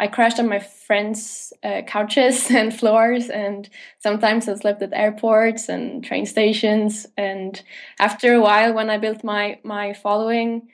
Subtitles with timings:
[0.00, 5.68] I crashed on my friends' uh, couches and floors, and sometimes I slept at airports
[5.68, 7.06] and train stations.
[7.18, 7.62] And
[7.98, 10.68] after a while, when I built my my following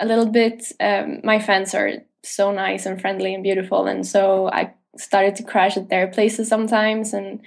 [0.00, 1.92] a little bit, um, my fans are
[2.24, 6.48] so nice and friendly and beautiful, and so I started to crash at their places
[6.48, 7.14] sometimes.
[7.14, 7.40] And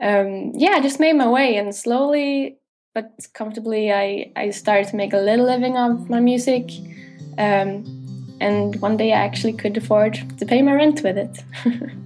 [0.00, 2.60] um, yeah, I just made my way, and slowly
[2.94, 6.70] but comfortably, I I started to make a little living off my music.
[7.38, 7.99] Um,
[8.40, 11.44] and one day I actually could afford to pay my rent with it.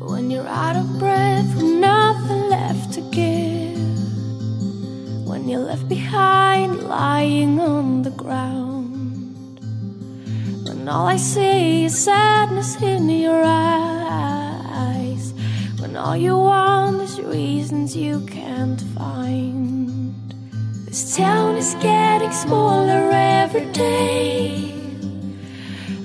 [0.00, 3.76] when you're out of breath with nothing left to give,
[5.26, 9.58] when you're left behind lying on the ground,
[10.66, 15.34] when all I see is sadness in your eyes,
[15.80, 19.87] when all you want is reasons you can't find.
[20.98, 24.74] This town is getting smaller every day.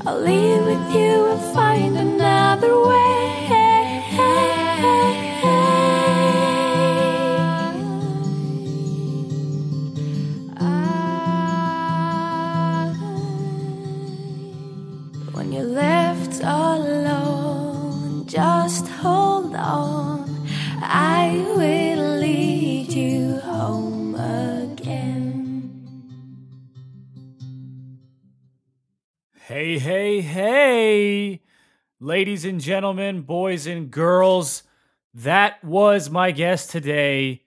[0.05, 3.03] I'll leave with you and find another way.
[29.83, 31.41] Hey, hey,
[31.99, 34.63] ladies and gentlemen, boys and girls,
[35.13, 37.43] that was my guest today,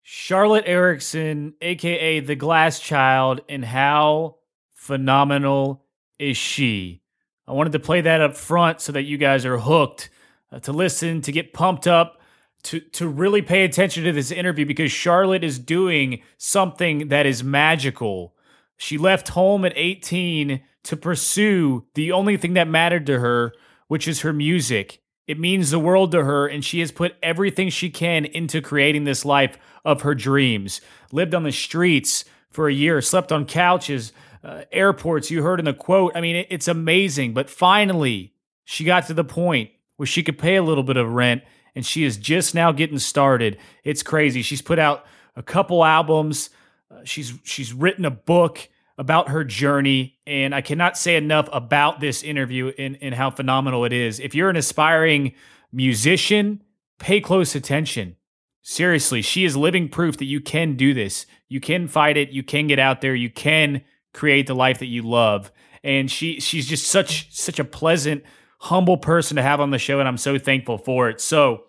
[0.00, 4.36] Charlotte Eriksson, aka the Glass Child, and how
[4.70, 5.84] phenomenal
[6.20, 7.02] is she?
[7.48, 10.08] I wanted to play that up front so that you guys are hooked
[10.52, 12.20] uh, to listen, to get pumped up,
[12.62, 17.42] to to really pay attention to this interview because Charlotte is doing something that is
[17.42, 18.36] magical.
[18.76, 23.52] She left home at 18 to pursue the only thing that mattered to her,
[23.88, 25.00] which is her music.
[25.26, 29.04] It means the world to her, and she has put everything she can into creating
[29.04, 30.80] this life of her dreams.
[31.12, 34.12] Lived on the streets for a year, slept on couches,
[34.44, 35.30] uh, airports.
[35.30, 36.12] You heard in the quote.
[36.14, 37.34] I mean, it, it's amazing.
[37.34, 38.34] But finally,
[38.64, 41.42] she got to the point where she could pay a little bit of rent,
[41.74, 43.58] and she is just now getting started.
[43.84, 44.42] It's crazy.
[44.42, 45.06] She's put out
[45.36, 46.50] a couple albums.
[46.92, 52.00] Uh, she's she's written a book about her journey, and I cannot say enough about
[52.00, 54.20] this interview and, and how phenomenal it is.
[54.20, 55.32] If you're an aspiring
[55.72, 56.62] musician,
[56.98, 58.16] pay close attention.
[58.62, 61.26] Seriously, she is living proof that you can do this.
[61.48, 62.30] You can fight it.
[62.30, 63.14] You can get out there.
[63.14, 63.82] You can
[64.12, 65.50] create the life that you love.
[65.82, 68.22] And she she's just such such a pleasant,
[68.58, 71.20] humble person to have on the show, and I'm so thankful for it.
[71.20, 71.64] So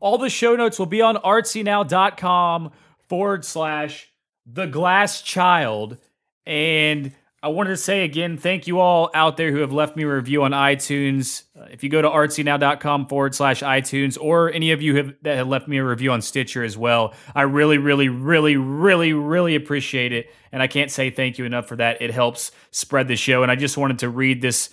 [0.00, 2.70] all the show notes will be on artsynow.com
[3.14, 4.12] forward slash
[4.44, 5.98] the glass child.
[6.46, 7.12] And
[7.44, 10.08] I wanted to say again, thank you all out there who have left me a
[10.08, 11.44] review on iTunes.
[11.56, 15.36] Uh, if you go to artsynow.com forward slash iTunes, or any of you have, that
[15.36, 19.54] have left me a review on Stitcher as well, I really, really, really, really, really
[19.54, 20.26] appreciate it.
[20.50, 22.02] And I can't say thank you enough for that.
[22.02, 23.44] It helps spread the show.
[23.44, 24.70] And I just wanted to read this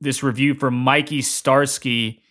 [0.00, 2.22] this review from Mikey Starsky.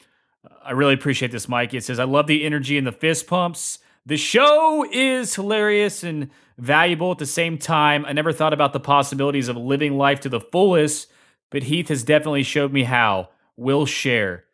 [0.63, 1.77] I really appreciate this, Mikey.
[1.77, 3.77] It says, I love the energy and the fist pumps.
[4.05, 8.05] The show is hilarious and valuable at the same time.
[8.05, 11.07] I never thought about the possibilities of living life to the fullest,
[11.49, 13.29] but Heath has definitely showed me how.
[13.57, 14.45] We'll share.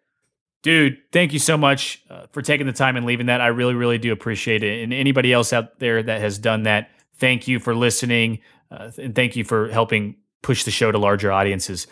[0.63, 3.41] Dude, thank you so much uh, for taking the time and leaving that.
[3.41, 4.83] I really, really do appreciate it.
[4.83, 8.39] And anybody else out there that has done that, thank you for listening.
[8.69, 11.87] Uh, and thank you for helping push the show to larger audiences.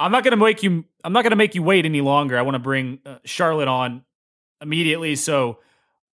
[0.00, 0.84] I'm not gonna make you.
[1.02, 2.38] I'm not gonna make you wait any longer.
[2.38, 4.04] I want to bring uh, Charlotte on
[4.60, 5.16] immediately.
[5.16, 5.58] So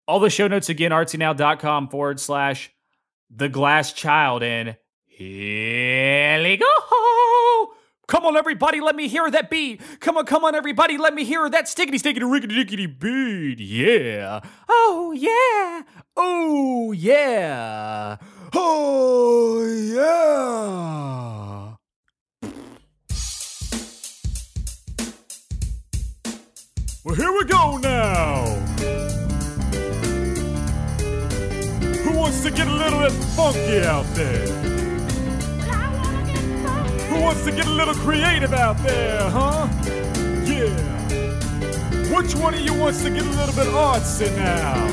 [0.09, 2.73] all the show notes again, artsynow.com forward slash
[3.31, 4.43] the glass child.
[4.43, 7.75] And here we go.
[8.09, 9.83] Come on, everybody, let me hear that beat.
[10.01, 13.61] Come on, come on, everybody, let me hear that stickety stickety rickety dickety beat.
[13.61, 14.41] Yeah.
[14.67, 15.83] Oh, yeah.
[16.17, 18.17] Oh, yeah.
[18.55, 21.75] Oh, yeah.
[27.05, 29.28] Well, here we go now.
[32.19, 34.49] Who wants to get a little bit funky out there?
[37.07, 39.69] Who wants to get a little creative out there, huh?
[40.45, 40.75] Yeah.
[42.13, 44.85] Which one of you wants to get a little bit artsy now?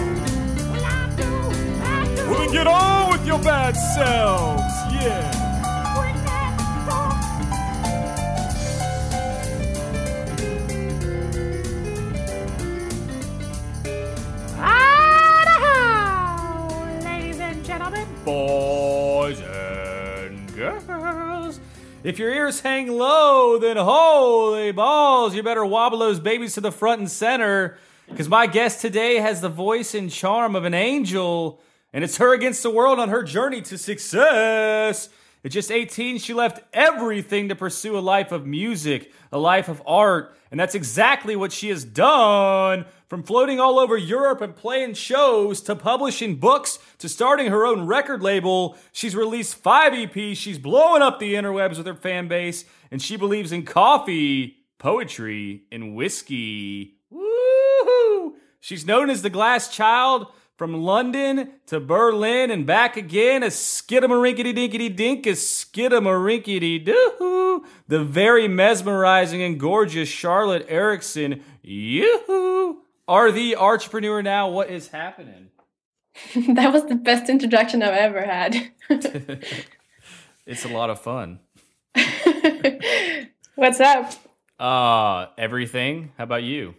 [2.30, 4.62] Well, then get on with your bad selves.
[4.94, 5.45] Yeah.
[18.26, 21.60] Boys and girls,
[22.04, 26.72] If your ears hang low, then holy balls, you better wobble those babies to the
[26.72, 27.78] front and center.
[28.10, 31.62] Because my guest today has the voice and charm of an angel,
[31.94, 35.10] and it's her against the world on her journey to success.
[35.44, 39.84] At just 18, she left everything to pursue a life of music, a life of
[39.86, 42.86] art, and that's exactly what she has done.
[43.08, 47.86] From floating all over Europe and playing shows to publishing books to starting her own
[47.86, 50.38] record label, she's released five EPs.
[50.38, 55.66] She's blowing up the interwebs with her fan base, and she believes in coffee, poetry,
[55.72, 56.98] and whiskey.
[57.14, 58.32] Woohoo!
[58.60, 60.26] She's known as the Glass Child
[60.58, 67.64] from London to Berlin and back again, a skidamarinkity dinkity dink, a skidamarinkity doo.
[67.88, 74.50] The very mesmerizing and gorgeous Charlotte Eriksson, yoo are the entrepreneur now.
[74.50, 75.50] What is happening?
[76.36, 78.56] that was the best introduction I've ever had.
[80.46, 81.40] it's a lot of fun.
[83.56, 84.12] What's up?
[84.60, 86.12] Uh, everything.
[86.18, 86.76] How about you?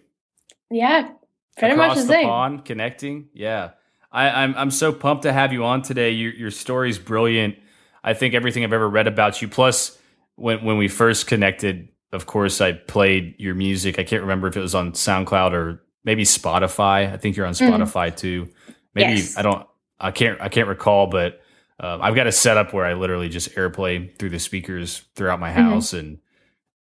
[0.71, 1.11] Yeah,
[1.59, 2.27] Pretty Across much the, the same.
[2.29, 3.29] pond, connecting.
[3.33, 3.71] Yeah,
[4.13, 6.11] I, I'm I'm so pumped to have you on today.
[6.11, 7.57] Your your story's brilliant.
[8.05, 9.49] I think everything I've ever read about you.
[9.49, 9.99] Plus,
[10.35, 13.99] when when we first connected, of course, I played your music.
[13.99, 17.13] I can't remember if it was on SoundCloud or maybe Spotify.
[17.13, 17.69] I think you're on Mm.
[17.69, 18.49] Spotify too.
[18.95, 19.37] Maybe Yes.
[19.37, 19.67] I don't.
[20.01, 20.41] I can't.
[20.41, 21.43] I can't recall, but
[21.79, 25.51] uh, I've got a setup where I literally just AirPlay through the speakers throughout my
[25.51, 25.55] Mhm.
[25.55, 26.19] house, and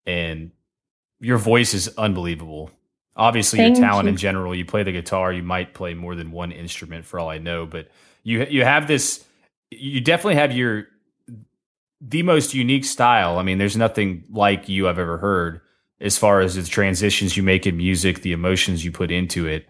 [0.06, 0.52] and
[1.20, 2.70] your voice is unbelievable.
[3.16, 4.10] Obviously, Thank your talent you.
[4.10, 4.54] in general.
[4.54, 5.32] You play the guitar.
[5.32, 7.66] You might play more than one instrument, for all I know.
[7.66, 7.88] But
[8.22, 9.24] you you have this.
[9.70, 10.86] You definitely have your
[12.00, 13.38] the most unique style.
[13.38, 15.60] I mean, there's nothing like you I've ever heard
[16.00, 19.66] as far as the transitions you make in music, the emotions you put into it,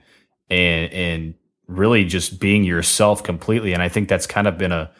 [0.51, 1.35] and and
[1.69, 3.73] really just being yourself completely.
[3.73, 4.91] And I think that's kind of been a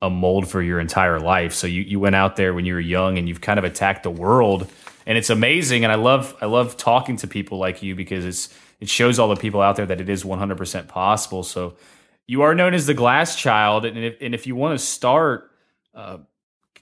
[0.00, 1.54] a mold for your entire life.
[1.54, 4.02] So you you went out there when you were young and you've kind of attacked
[4.02, 4.68] the world
[5.06, 8.58] and it's amazing and I love I love talking to people like you because it's
[8.80, 11.44] it shows all the people out there that it is 100% possible.
[11.44, 11.76] So
[12.26, 15.50] you are known as the glass child and if and if you want to start
[15.94, 16.18] uh,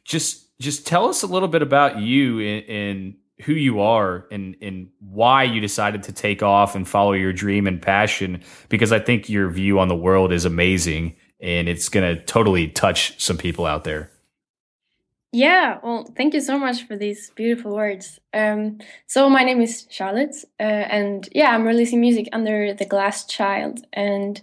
[0.05, 3.15] just just tell us a little bit about you and, and
[3.45, 7.67] who you are and and why you decided to take off and follow your dream
[7.67, 12.17] and passion because I think your view on the world is amazing and it's going
[12.17, 14.11] to totally touch some people out there.
[15.33, 18.19] Yeah, well, thank you so much for these beautiful words.
[18.35, 23.27] Um, so my name is Charlotte, uh, and yeah, I'm releasing music under the Glass
[23.27, 24.41] Child, and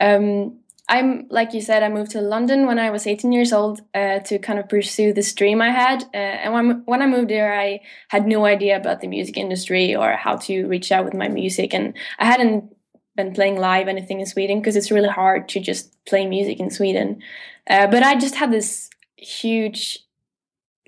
[0.00, 0.58] um,
[0.88, 4.20] I'm like you said, I moved to London when I was 18 years old uh,
[4.20, 6.04] to kind of pursue this dream I had.
[6.14, 9.94] Uh, and when when I moved there, I had no idea about the music industry
[9.94, 12.74] or how to reach out with my music, and I hadn't
[13.16, 16.70] been playing live anything in Sweden because it's really hard to just play music in
[16.70, 17.20] Sweden.
[17.68, 19.98] Uh, but I just had this huge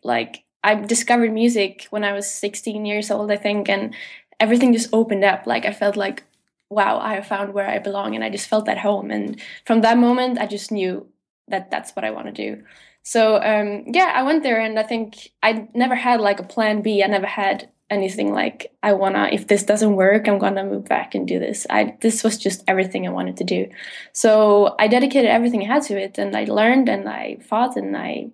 [0.02, 3.94] like I discovered music when I was 16 years old, I think, and
[4.38, 5.46] everything just opened up.
[5.46, 6.24] Like I felt like,
[6.70, 9.10] wow, I have found where I belong, and I just felt at home.
[9.10, 11.06] And from that moment, I just knew
[11.48, 12.62] that that's what I want to do.
[13.02, 16.82] So um, yeah, I went there, and I think I never had like a plan
[16.82, 17.02] B.
[17.02, 19.28] I never had anything like I wanna.
[19.32, 21.66] If this doesn't work, I'm gonna move back and do this.
[21.68, 23.68] I this was just everything I wanted to do.
[24.12, 27.96] So I dedicated everything I had to it, and I learned, and I fought, and
[27.96, 28.30] I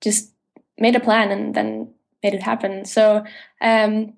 [0.00, 0.30] just
[0.78, 1.92] made a plan and then
[2.22, 2.84] made it happen.
[2.84, 3.24] So
[3.60, 4.14] um,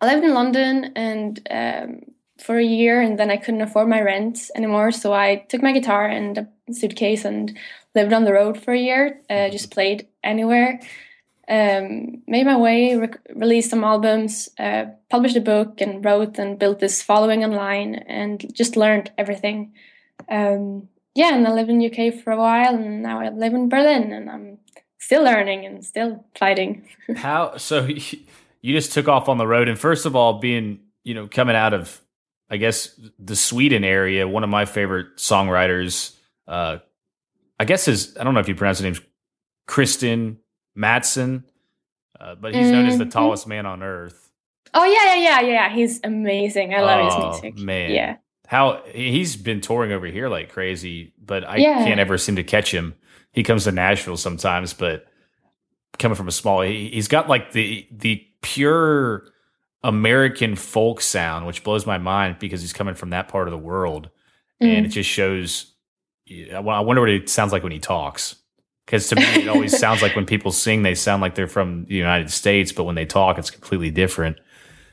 [0.00, 2.00] I lived in London and um,
[2.38, 4.92] for a year, and then I couldn't afford my rent anymore.
[4.92, 6.38] So I took my guitar and
[6.68, 7.56] a suitcase and
[7.94, 9.20] lived on the road for a year.
[9.30, 10.80] Uh, just played anywhere.
[11.48, 16.58] Um, made my way, rec- released some albums, uh, published a book, and wrote and
[16.58, 19.72] built this following online, and just learned everything.
[20.28, 23.68] Um, yeah, and I lived in UK for a while, and now I live in
[23.68, 24.58] Berlin, and I'm
[24.98, 26.84] still learning and still fighting.
[27.16, 27.86] How so
[28.60, 31.54] you just took off on the road and first of all being, you know, coming
[31.54, 32.00] out of
[32.48, 36.78] I guess the Sweden area, one of my favorite songwriters uh
[37.58, 39.04] I guess his I don't know if you pronounce his name
[39.68, 40.36] Kristian
[40.74, 41.44] Matsson,
[42.20, 43.10] uh, but he's known as the Mhm.
[43.10, 44.30] tallest man on earth.
[44.74, 45.74] Oh yeah, yeah, yeah, yeah.
[45.74, 46.74] He's amazing.
[46.74, 47.04] I love Oh,
[47.40, 47.58] his music.
[47.64, 47.90] man.
[47.90, 48.16] Yeah.
[48.46, 51.82] How he's been touring over here like crazy, but I Yeah.
[51.84, 52.94] can't ever seem to catch him.
[53.32, 55.06] He comes to Nashville sometimes, but
[55.98, 59.24] coming from a small, he, he's got like the the pure
[59.82, 63.58] American folk sound, which blows my mind because he's coming from that part of the
[63.58, 64.10] world,
[64.60, 64.88] and Mm.
[64.88, 65.72] it just shows.
[66.30, 68.36] I I wonder what it sounds like when he talks.
[68.84, 71.84] Because to me, it always sounds like when people sing, they sound like they're from
[71.86, 74.36] the United States, but when they talk, it's completely different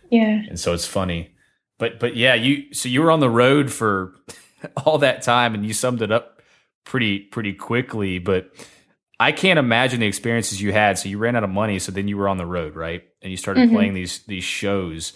[0.10, 0.42] Yeah.
[0.50, 1.30] and so it's funny.
[1.80, 4.13] But but yeah, you so you were on the road for
[4.86, 6.42] all that time, and you summed it up
[6.86, 8.20] pretty pretty quickly.
[8.20, 8.52] But
[9.20, 10.98] I can't imagine the experiences you had.
[10.98, 13.04] So you ran out of money, so then you were on the road, right?
[13.24, 13.75] And you started mm-hmm.
[13.75, 15.13] playing these these shows.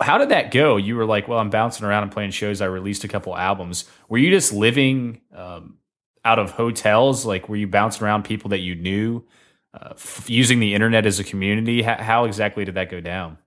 [0.00, 0.76] How did that go?
[0.76, 2.60] You were like, "Well, I'm bouncing around and playing shows.
[2.60, 5.78] I released a couple albums." Were you just living um,
[6.24, 7.26] out of hotels?
[7.26, 9.24] Like, were you bouncing around people that you knew,
[9.74, 11.80] uh, f- using the internet as a community?
[11.80, 13.38] H- how exactly did that go down?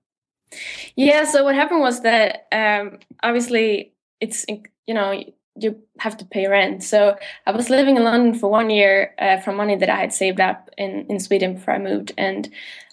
[0.94, 1.24] Yeah.
[1.24, 4.46] So what happened was that um, obviously it's
[4.86, 5.24] you know
[5.56, 6.82] you have to pay rent.
[6.82, 10.12] So I was living in London for one year uh, from money that I had
[10.12, 12.12] saved up in, in Sweden before I moved.
[12.18, 12.48] And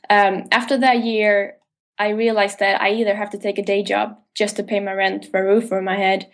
[0.09, 1.57] um, after that year,
[1.97, 4.93] I realized that I either have to take a day job just to pay my
[4.93, 6.29] rent for a roof over my head,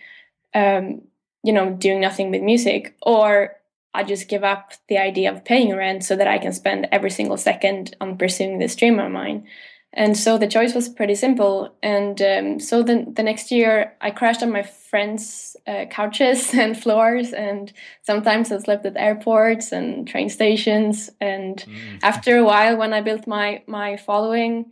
[0.54, 1.02] um,
[1.44, 3.56] you know, doing nothing with music, or
[3.94, 7.10] I just give up the idea of paying rent so that I can spend every
[7.10, 9.48] single second on pursuing this dream of mine.
[9.94, 11.76] And so the choice was pretty simple.
[11.82, 16.80] And um, so the, the next year, I crashed on my friends' uh, couches and
[16.80, 17.34] floors.
[17.34, 21.10] And sometimes I slept at airports and train stations.
[21.20, 22.00] And mm.
[22.04, 24.72] after a while, when I built my, my following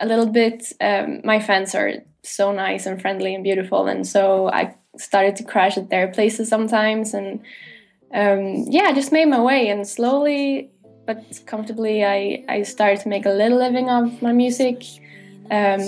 [0.00, 3.86] a little bit, um, my fans are so nice and friendly and beautiful.
[3.86, 7.14] And so I started to crash at their places sometimes.
[7.14, 7.40] And
[8.12, 9.68] um, yeah, I just made my way.
[9.68, 10.70] And slowly,
[11.08, 14.84] but comfortably I, I started to make a little living of my music.
[15.50, 15.82] Um,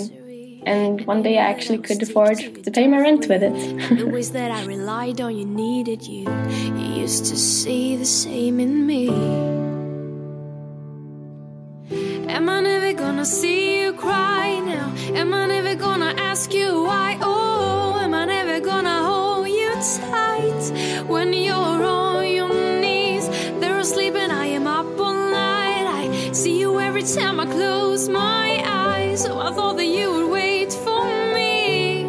[0.65, 3.53] and one day I actually could afford to pay my rent with it.
[3.99, 6.23] the ways that I relied on you needed you.
[6.79, 9.09] You used to see the same in me.
[12.35, 14.87] Am I never gonna see you cry now?
[15.21, 17.19] Am I never gonna ask you why?
[17.21, 20.63] Oh, am I never gonna hold you tight
[21.13, 22.49] when you're on your
[22.81, 23.27] knees?
[23.59, 24.09] They're See
[26.79, 29.23] every time I close my eyes.
[29.23, 32.03] So I thought that you would wait for me.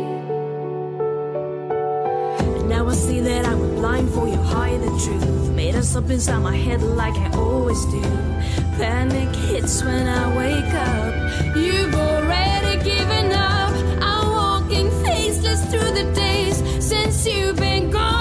[2.56, 5.50] And now I see that I was blind for you, hide the truth.
[5.50, 8.02] Made us up inside my head like I always do.
[8.78, 11.56] Panic hits when I wake up.
[11.56, 13.72] You've already given up.
[14.00, 18.11] I'm walking faceless through the days since you've been gone.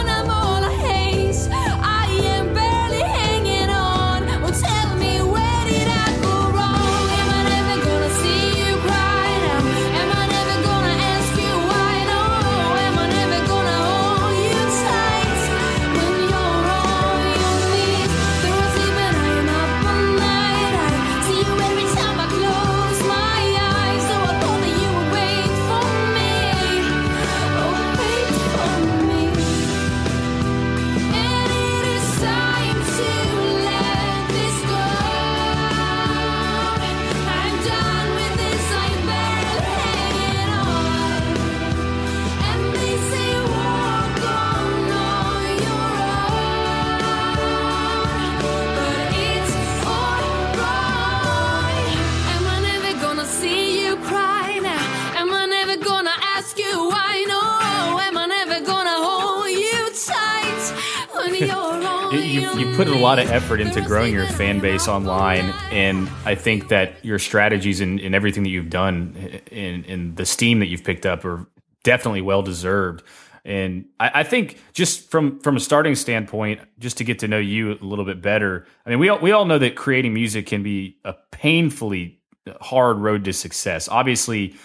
[63.11, 67.81] Lot of effort into growing your fan base online, and I think that your strategies
[67.81, 71.45] and, and everything that you've done in, in the steam that you've picked up are
[71.83, 73.03] definitely well deserved.
[73.43, 77.37] And I, I, think just from from a starting standpoint, just to get to know
[77.37, 78.65] you a little bit better.
[78.85, 82.21] I mean, we all, we all know that creating music can be a painfully
[82.61, 83.89] hard road to success.
[83.89, 84.55] Obviously,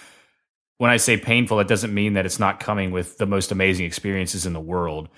[0.78, 3.86] when I say painful, it doesn't mean that it's not coming with the most amazing
[3.86, 5.08] experiences in the world.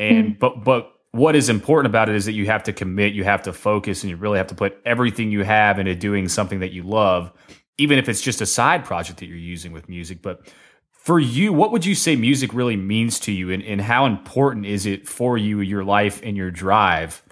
[0.00, 0.38] And mm.
[0.38, 3.42] but but what is important about it is that you have to commit, you have
[3.42, 6.72] to focus, and you really have to put everything you have into doing something that
[6.72, 7.32] you love,
[7.78, 10.20] even if it's just a side project that you're using with music.
[10.20, 10.46] But
[10.90, 14.66] for you, what would you say music really means to you, and, and how important
[14.66, 17.22] is it for you, your life, and your drive?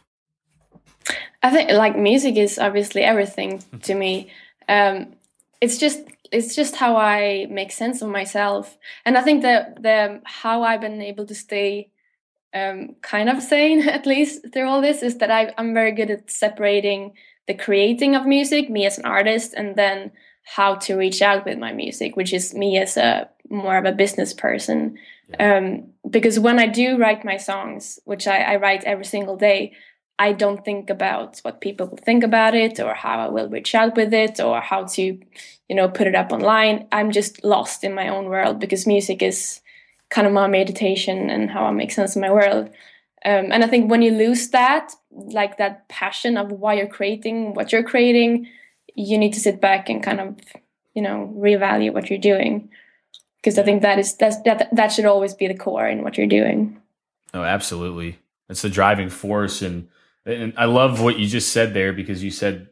[1.42, 4.30] I think like music is obviously everything to me.
[4.68, 5.14] Um,
[5.60, 6.00] it's just
[6.32, 10.80] it's just how I make sense of myself, and I think that the how I've
[10.80, 11.90] been able to stay
[12.56, 16.10] um, kind of saying at least through all this, is that I, I'm very good
[16.10, 17.12] at separating
[17.46, 20.10] the creating of music, me as an artist, and then
[20.44, 23.92] how to reach out with my music, which is me as a more of a
[23.92, 24.96] business person.
[25.30, 25.56] Yeah.
[25.56, 29.72] Um, because when I do write my songs, which I, I write every single day,
[30.18, 33.74] I don't think about what people will think about it or how I will reach
[33.74, 36.86] out with it or how to, you know, put it up online.
[36.90, 39.60] I'm just lost in my own world because music is
[40.16, 42.70] kind of my meditation and how I make sense of my world.
[43.22, 47.52] Um, and I think when you lose that, like that passion of why you're creating
[47.52, 48.48] what you're creating,
[48.94, 50.36] you need to sit back and kind of,
[50.94, 52.70] you know, reevaluate what you're doing.
[53.36, 56.16] Because I think that is that's, that that should always be the core in what
[56.16, 56.80] you're doing.
[57.34, 58.18] Oh, absolutely.
[58.48, 59.88] It's the driving force, and
[60.26, 62.68] And I love what you just said there because you said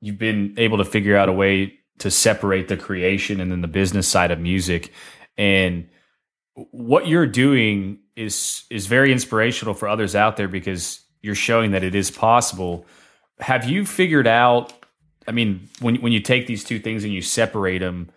[0.00, 3.68] you've been able to figure out a way to separate the creation and then the
[3.68, 4.92] business side of music.
[5.36, 5.88] And
[6.54, 11.82] what you're doing is is very inspirational for others out there because you're showing that
[11.82, 12.86] it is possible.
[13.40, 14.72] Have you figured out
[15.26, 18.10] I mean, when when you take these two things and you separate them,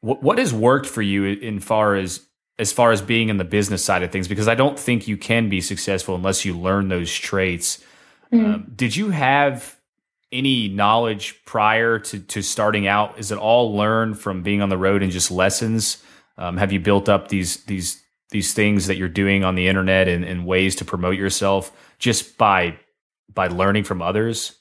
[0.00, 2.26] what what has worked for you in far as
[2.58, 4.28] as far as being in the business side of things?
[4.28, 7.84] Because I don't think you can be successful unless you learn those traits.
[8.32, 8.46] Mm-hmm.
[8.46, 9.76] Um, did you have
[10.32, 13.18] any knowledge prior to to starting out?
[13.18, 16.02] Is it all learned from being on the road and just lessons?
[16.38, 20.08] Um, have you built up these these these things that you're doing on the internet
[20.08, 22.78] and, and ways to promote yourself just by
[23.32, 24.56] by learning from others?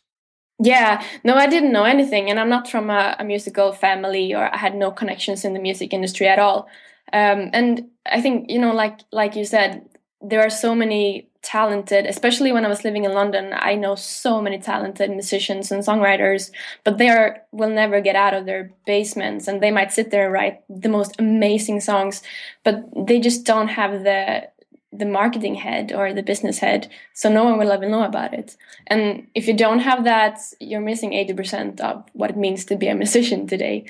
[0.60, 4.54] Yeah, no, I didn't know anything, and I'm not from a, a, musical family, or
[4.54, 6.70] I had no connections in the music industry at all.
[7.12, 9.90] Um, and I think you know, like like you said,
[10.22, 13.54] there are so many talented, especially when I was living in London.
[13.54, 16.50] I know so many talented musicians and songwriters,
[16.84, 20.26] but they are will never get out of their basements, and they might sit there
[20.26, 22.24] and write the most amazing songs,
[22.64, 24.50] but they just don't have the
[24.98, 28.56] the marketing head or the business head so no one will ever know about it
[28.88, 32.88] and if you don't have that you're missing 80% of what it means to be
[32.88, 33.86] a musician today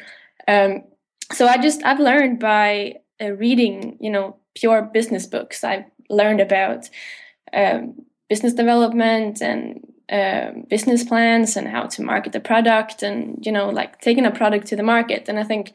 [0.47, 0.83] um,
[1.31, 6.41] so i just i've learned by uh, reading you know pure business books i've learned
[6.41, 6.89] about
[7.55, 7.95] um,
[8.29, 9.81] business development and
[10.11, 14.31] um, business plans and how to market the product and you know like taking a
[14.31, 15.73] product to the market and i think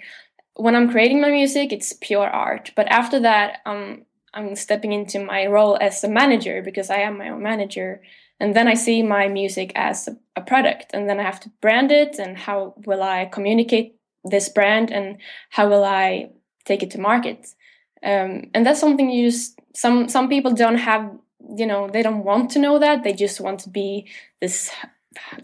[0.54, 5.25] when i'm creating my music it's pure art but after that um, I'm stepping into
[5.25, 8.02] my role as a manager because I am my own manager.
[8.38, 11.50] And then I see my music as a, a, product, and then I have to
[11.60, 12.18] brand it.
[12.18, 15.18] And how will I communicate this brand, and
[15.50, 16.30] how will I
[16.64, 17.49] take it to market?
[18.02, 21.10] Um, and that's something you just some some people don't have.
[21.56, 23.02] You know, they don't want to know that.
[23.02, 24.09] They just want to be
[24.40, 24.70] this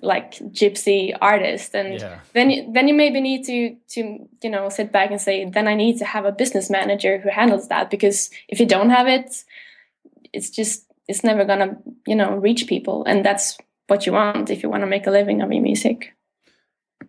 [0.03, 1.75] like gypsy artist.
[1.75, 2.21] And yeah.
[2.33, 5.67] then you, then you maybe need to to you know sit back and say then
[5.67, 7.91] i need to have a business manager who handles that.
[7.91, 9.45] Because if you don't have it
[10.33, 13.05] it's just it's never gonna you know reach people.
[13.05, 16.13] And that's what you want if you want to make a living of your music.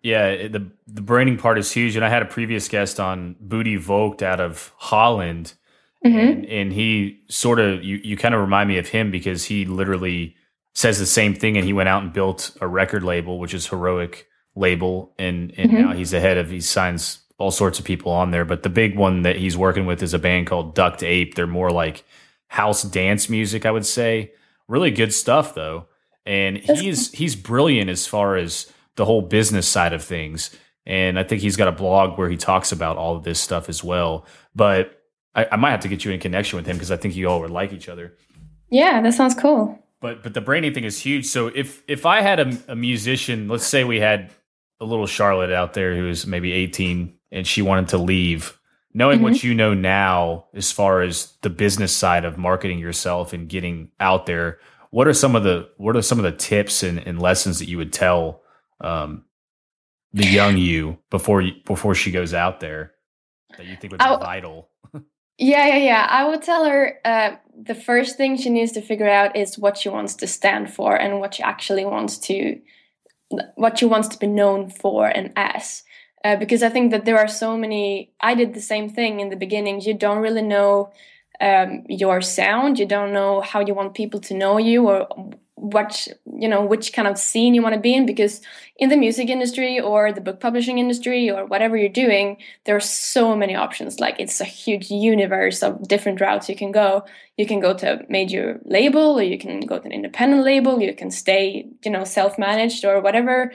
[0.02, 1.96] Yeah the the branding part is huge.
[1.96, 5.54] And i had a previous guest on Booty Vogt out of holland
[6.08, 6.18] mm-hmm.
[6.18, 9.66] and, and he sort of you, you kind of remind me of him because he
[9.66, 10.36] literally
[10.74, 13.68] says the same thing, and he went out and built a record label, which is
[13.68, 15.82] Heroic label, and and mm-hmm.
[15.82, 16.50] now he's the head of.
[16.50, 19.86] He signs all sorts of people on there, but the big one that he's working
[19.86, 21.36] with is a band called Duct Ape.
[21.36, 22.04] They're more like
[22.48, 24.32] house dance music, I would say.
[24.68, 25.88] Really good stuff though,
[26.26, 30.56] and he's he's brilliant as far as the whole business side of things.
[30.86, 33.68] And I think he's got a blog where he talks about all of this stuff
[33.68, 34.26] as well.
[34.56, 34.97] But
[35.38, 37.30] I, I might have to get you in connection with him because I think you
[37.30, 38.18] all would like each other.
[38.70, 41.26] Yeah, that sounds cool but but the branding thing is huge.
[41.26, 44.30] So if if I had a, a musician, let's say we had
[44.80, 48.58] a little Charlotte out there who is maybe 18 and she wanted to leave,
[48.94, 49.24] knowing mm-hmm.
[49.24, 53.90] what you know now as far as the business side of marketing yourself and getting
[54.00, 54.60] out there,
[54.92, 57.68] what are some of the what are some of the tips and, and lessons that
[57.68, 58.44] you would tell
[58.82, 59.26] um,
[60.14, 62.94] the young you before you, before she goes out there
[63.58, 64.70] that you think would be I'll, vital?
[65.38, 66.08] Yeah, yeah, yeah.
[66.10, 69.78] I would tell her uh, the first thing she needs to figure out is what
[69.78, 72.60] she wants to stand for and what she actually wants to,
[73.56, 75.84] what she wants to be known for and as.
[76.24, 78.12] Uh, because I think that there are so many.
[78.22, 79.82] I did the same thing in the beginning.
[79.82, 80.92] You don't really know
[81.40, 82.80] um, your sound.
[82.80, 85.08] You don't know how you want people to know you or
[85.58, 86.08] what
[86.40, 88.42] you know which kind of scene you want to be in because
[88.78, 92.80] in the music industry or the book publishing industry or whatever you're doing there are
[92.80, 94.00] so many options.
[94.00, 97.06] Like it's a huge universe of different routes you can go.
[97.38, 100.80] You can go to a major label or you can go to an independent label
[100.80, 103.52] you can stay you know self-managed or whatever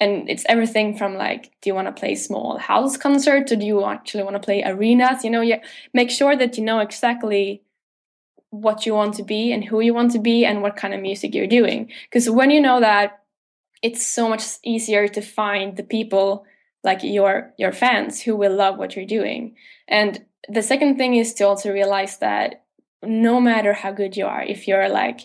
[0.00, 3.64] and it's everything from like do you want to play small house concerts or do
[3.64, 5.24] you actually want to play arenas?
[5.24, 5.58] You know you
[5.92, 7.62] make sure that you know exactly
[8.54, 11.00] what you want to be and who you want to be and what kind of
[11.00, 11.90] music you're doing.
[12.04, 13.22] Because when you know that,
[13.82, 16.46] it's so much easier to find the people
[16.82, 19.56] like your your fans who will love what you're doing.
[19.88, 22.64] And the second thing is to also realize that
[23.02, 25.20] no matter how good you are, if you're like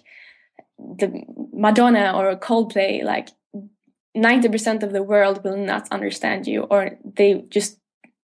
[0.77, 3.29] the Madonna or Coldplay, like
[4.17, 7.77] 90% of the world will not understand you or they just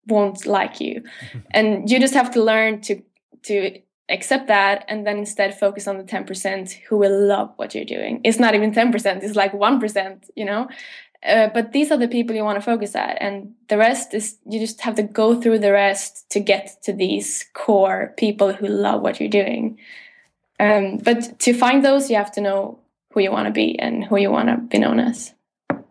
[0.07, 1.03] won't like you.
[1.53, 3.03] and you just have to learn to
[3.43, 7.85] to accept that and then instead focus on the 10% who will love what you're
[7.85, 10.69] doing it's not even 10% it's like 1% you know
[11.27, 14.39] uh, but these are the people you want to focus at and the rest is
[14.47, 18.67] you just have to go through the rest to get to these core people who
[18.67, 19.79] love what you're doing
[20.59, 22.81] um, but to find those you have to know
[23.13, 25.35] who you want to be and who you want to be known as.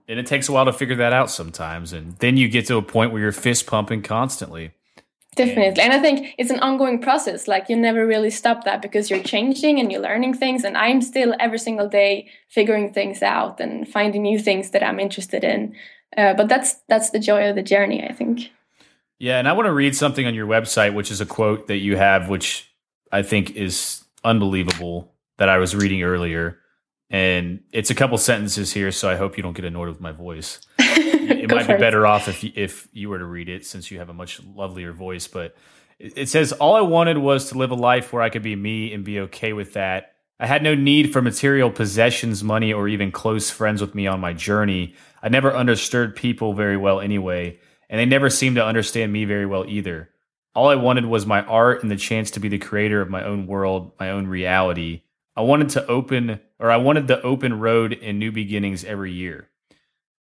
[0.08, 1.94] And it takes a while to figure that out sometimes.
[1.94, 4.72] And then you get to a point where you're fist pumping constantly.
[5.40, 5.82] Definitely.
[5.82, 7.48] And I think it's an ongoing process.
[7.48, 10.66] Like you never really stop that because you're changing and you're learning things.
[10.66, 15.00] And I'm still every single day figuring things out and finding new things that I'm
[15.00, 15.74] interested in.
[16.18, 18.52] Uh, but that's that's the joy of the journey, I think.
[19.18, 21.78] Yeah, and I want to read something on your website, which is a quote that
[21.78, 22.70] you have, which
[23.10, 26.58] I think is unbelievable that I was reading earlier.
[27.10, 30.12] And it's a couple sentences here, so I hope you don't get annoyed with my
[30.12, 30.60] voice.
[30.96, 34.00] It might be better off if you, if you were to read it, since you
[34.00, 35.28] have a much lovelier voice.
[35.28, 35.56] But
[36.00, 38.94] it says, "All I wanted was to live a life where I could be me
[38.94, 40.14] and be okay with that.
[40.40, 44.22] I had no need for material possessions, money, or even close friends with me on
[44.22, 44.96] my journey.
[45.22, 49.46] I never understood people very well anyway, and they never seemed to understand me very
[49.46, 50.10] well either.
[50.56, 53.24] All I wanted was my art and the chance to be the creator of my
[53.24, 55.02] own world, my own reality."
[55.36, 59.49] I wanted to open or I wanted the open road and new beginnings every year.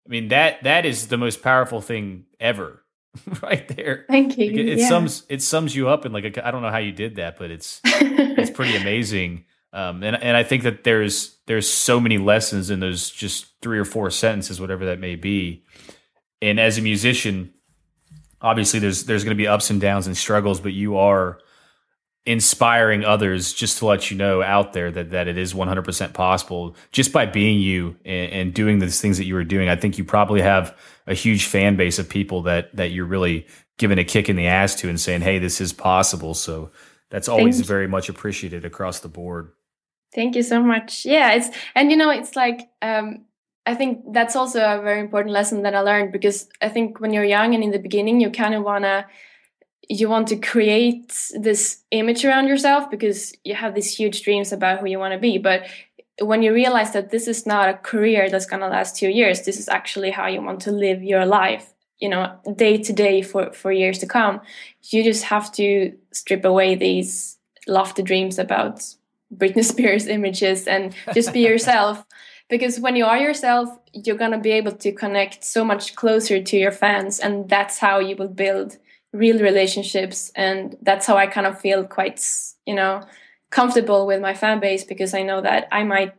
[0.06, 2.84] I mean that that is the most powerful thing ever,
[3.42, 4.06] right there.
[4.08, 4.52] Thank you.
[4.52, 4.90] It, it yeah.
[4.90, 7.52] sums it sums you up in like I don't know how you did that, but
[7.52, 9.46] it's it's pretty amazing.
[9.74, 13.80] Um, and and I think that there's there's so many lessons in those just three
[13.80, 15.64] or four sentences, whatever that may be.
[16.42, 17.54] And as a musician,
[18.42, 21.40] obviously there's there's going to be ups and downs and struggles, but you are
[22.26, 26.76] inspiring others just to let you know out there that, that it is 100% possible
[26.92, 29.70] just by being you and, and, doing these things that you were doing.
[29.70, 33.46] I think you probably have a huge fan base of people that, that you're really
[33.78, 36.34] giving a kick in the ass to and saying, Hey, this is possible.
[36.34, 36.72] So
[37.12, 39.52] that's always Thank very much appreciated across the board.
[40.14, 41.06] Thank you so much.
[41.06, 41.34] Yeah.
[41.34, 43.26] It's, and you know, it's like, um,
[43.68, 47.14] I think that's also a very important lesson that I learned because I think when
[47.14, 49.06] you're young and in the beginning, you kind of want to
[49.90, 54.80] you want to create this image around yourself because you have these huge dreams about
[54.80, 55.38] who you want to be.
[55.38, 55.68] But
[56.20, 59.42] when you realize that this is not a career that's going to last 2 years
[59.42, 63.22] this is actually how you want to live your life you know day to day
[63.22, 64.40] for for years to come
[64.84, 68.82] you just have to strip away these lofty dreams about
[69.36, 72.06] Britney Spears images and just be yourself.
[72.48, 76.40] Because when you are yourself you're going to be able to connect so much closer
[76.44, 78.78] to your fans and that's how you will build
[79.16, 82.24] real relationships and that's how i kind of feel quite
[82.66, 83.02] you know
[83.50, 86.14] comfortable with my fan base because i know that i might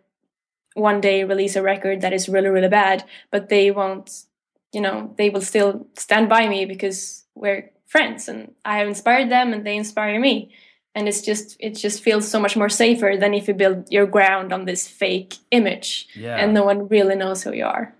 [0.74, 4.24] one day release a record that is really really bad but they won't
[4.72, 9.30] you know they will still stand by me because we're friends and i have inspired
[9.30, 10.52] them and they inspire me
[10.94, 14.06] and it's just it just feels so much more safer than if you build your
[14.06, 16.36] ground on this fake image yeah.
[16.36, 17.94] and no one really knows who you are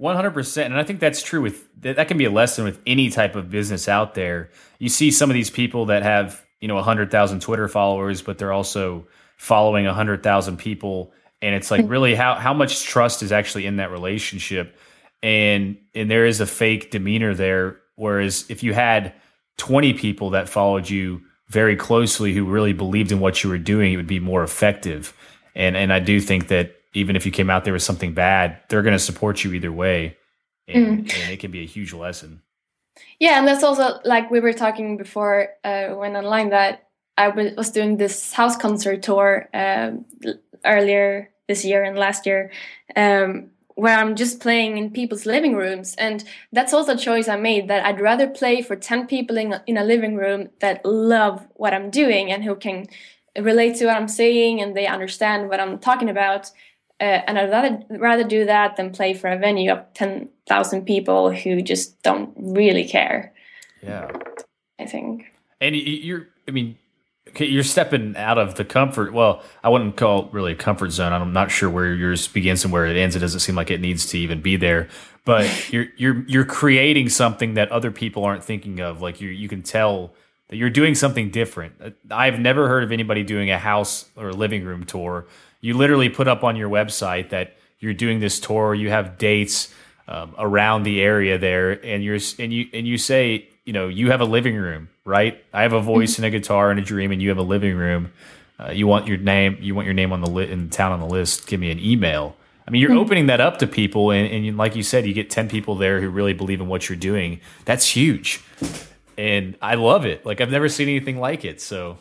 [0.00, 3.36] 100% and i think that's true with that can be a lesson with any type
[3.36, 4.50] of business out there.
[4.78, 8.52] You see some of these people that have you know 100000 twitter followers but they're
[8.52, 11.12] also following 100000 people.
[11.40, 14.76] And it's like really how how much trust is actually in that relationship?
[15.22, 17.80] And and there is a fake demeanor there.
[17.96, 19.14] Whereas if you had
[19.58, 23.92] 20 people that followed you very closely who really believed in what you were doing
[23.92, 25.14] it would be more effective.
[25.54, 28.58] And and i do think that even if you came out there with something bad,
[28.68, 30.16] they're going to support you either way.
[30.66, 31.22] And, mm.
[31.22, 32.42] and, it can be a huge lesson.
[33.18, 37.70] Yeah, and that's also like we were talking before uh, when online that I was
[37.70, 39.92] doing this house concert tour uh,
[40.64, 42.50] earlier this year and last year,
[42.96, 47.36] um, where I'm just playing in people's living rooms, and that's also a choice I
[47.36, 51.46] made that I'd rather play for ten people in in a living room that love
[51.54, 52.86] what I'm doing and who can
[53.38, 56.50] relate to what I'm saying and they understand what I'm talking about
[57.00, 60.84] uh, and I'd rather rather do that than play for a venue of ten thousand
[60.84, 63.32] people who just don't really care.
[63.82, 64.10] Yeah,
[64.78, 65.24] I think.
[65.62, 66.76] And you're, I mean,
[67.38, 69.12] you're stepping out of the comfort.
[69.12, 71.12] Well, I wouldn't call it really a comfort zone.
[71.12, 73.16] I'm not sure where yours begins and where it ends.
[73.16, 74.88] It doesn't seem like it needs to even be there.
[75.24, 79.00] But you're you're you're creating something that other people aren't thinking of.
[79.00, 80.14] Like you you can tell
[80.48, 81.74] that you're doing something different.
[82.10, 85.26] I've never heard of anybody doing a house or living room tour
[85.60, 89.72] you literally put up on your website that you're doing this tour, you have dates
[90.08, 94.10] um, around the area there, and you're and you and you say, you know, you
[94.10, 95.42] have a living room, right?
[95.52, 96.24] I have a voice mm-hmm.
[96.24, 98.12] and a guitar and a dream, and you have a living room.
[98.58, 101.00] Uh, you want your name, you want your name on the li- in town on
[101.00, 101.46] the list.
[101.46, 102.36] Give me an email.
[102.66, 102.98] I mean, you're mm-hmm.
[102.98, 106.00] opening that up to people, and, and like you said, you get ten people there
[106.00, 107.40] who really believe in what you're doing.
[107.64, 108.42] That's huge,
[109.16, 110.26] and I love it.
[110.26, 111.60] Like I've never seen anything like it.
[111.60, 111.98] So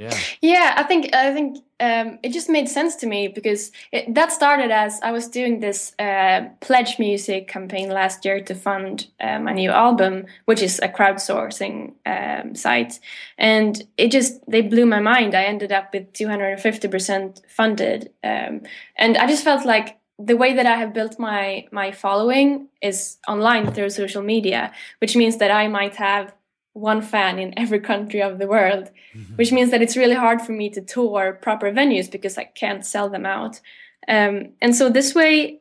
[0.00, 0.18] Yeah.
[0.40, 4.32] Yeah, I think I think um, it just made sense to me because it, that
[4.32, 9.38] started as I was doing this uh, pledge music campaign last year to fund uh,
[9.40, 12.98] my new album, which is a crowdsourcing um, site,
[13.36, 15.34] and it just they blew my mind.
[15.34, 18.62] I ended up with two hundred and fifty percent funded, um,
[18.96, 23.18] and I just felt like the way that I have built my my following is
[23.28, 26.32] online through social media, which means that I might have
[26.72, 29.34] one fan in every country of the world, mm-hmm.
[29.34, 32.86] which means that it's really hard for me to tour proper venues because I can't
[32.86, 33.60] sell them out.
[34.08, 35.60] Um, and so this way,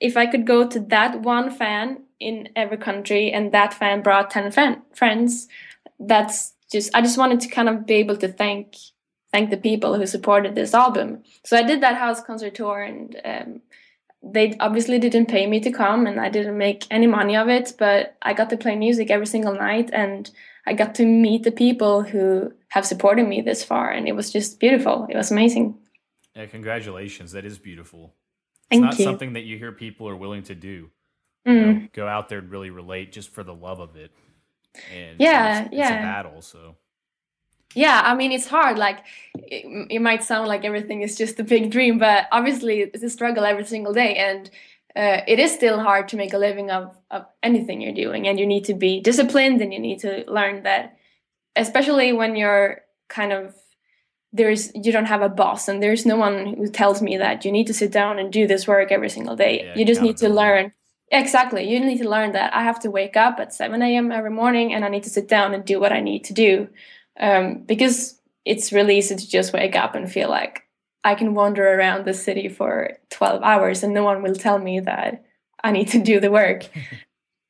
[0.00, 4.30] if I could go to that one fan in every country and that fan brought
[4.30, 5.48] 10 fan- friends,
[5.98, 8.76] that's just, I just wanted to kind of be able to thank
[9.32, 11.22] thank the people who supported this album.
[11.44, 13.62] So I did that house concert tour and um,
[14.22, 17.72] they obviously didn't pay me to come and I didn't make any money of it,
[17.78, 20.30] but I got to play music every single night and
[20.66, 24.30] I got to meet the people who have supported me this far and it was
[24.32, 25.06] just beautiful.
[25.10, 25.76] It was amazing.
[26.36, 27.32] Yeah, congratulations.
[27.32, 28.14] That is beautiful.
[28.70, 29.04] It's Thank not you.
[29.04, 30.90] something that you hear people are willing to do.
[31.44, 31.92] You know, Mm.
[31.92, 34.12] go out there and really relate just for the love of it.
[34.94, 35.98] And Yeah, it's, it's yeah.
[35.98, 36.76] a battle, so
[37.74, 38.78] Yeah, I mean, it's hard.
[38.78, 38.98] Like,
[39.34, 43.10] it, it might sound like everything is just a big dream, but obviously, it's a
[43.10, 44.16] struggle every single day.
[44.16, 44.50] And
[44.94, 48.28] uh, it is still hard to make a living of, of anything you're doing.
[48.28, 50.98] And you need to be disciplined and you need to learn that,
[51.56, 53.54] especially when you're kind of
[54.32, 57.52] there's you don't have a boss and there's no one who tells me that you
[57.52, 60.16] need to sit down and do this work every single day Yeah, you just need
[60.18, 60.72] to learn
[61.10, 64.30] exactly you need to learn that i have to wake up at 7 a.m every
[64.30, 66.68] morning and i need to sit down and do what i need to do
[67.22, 70.64] um, because it's really easy to just wake up and feel like
[71.04, 74.80] i can wander around the city for 12 hours and no one will tell me
[74.80, 75.24] that
[75.64, 76.68] i need to do the work.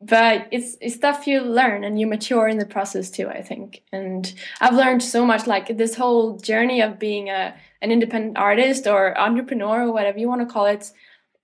[0.04, 3.82] But it's it's stuff you learn and you mature in the process too i think.
[3.92, 8.88] And i've learned so much like this whole journey of being a an independent artist
[8.88, 10.90] or entrepreneur or whatever you want to call it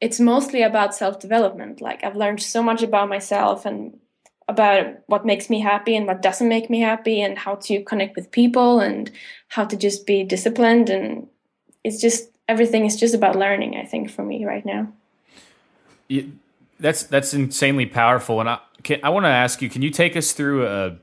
[0.01, 3.99] it's mostly about self development like i've learned so much about myself and
[4.49, 8.17] about what makes me happy and what doesn't make me happy and how to connect
[8.17, 9.11] with people and
[9.49, 11.27] how to just be disciplined and
[11.85, 14.89] it's just everything is just about learning i think for me right now
[16.09, 16.33] You-
[16.81, 18.41] that's that's insanely powerful.
[18.41, 20.97] And I can, I want to ask you, can you take us through a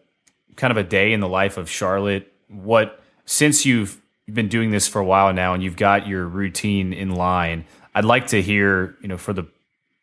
[0.55, 2.31] kind of a day in the life of Charlotte?
[2.47, 6.93] What since you've been doing this for a while now and you've got your routine
[6.93, 9.43] in line, I'd like to hear, you know, for the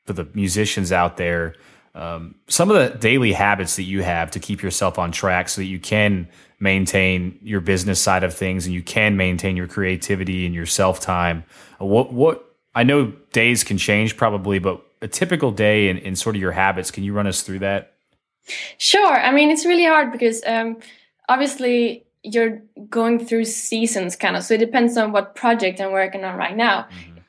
[0.04, 1.54] for the musicians out there,
[1.94, 5.60] um, some of the daily habits that you have to keep yourself on track so
[5.60, 6.28] that you can
[6.58, 11.00] maintain your business side of things and you can maintain your creativity and your self
[11.00, 11.44] time.
[11.78, 16.36] What what I know days can change probably, but a typical day in, in sort
[16.36, 17.94] of your habits, can you run us through that?
[18.78, 19.20] Sure.
[19.20, 20.78] I mean, it's really hard because um,
[21.28, 24.44] obviously you're going through seasons, kind of.
[24.44, 26.88] So it depends on what project I'm working on right now.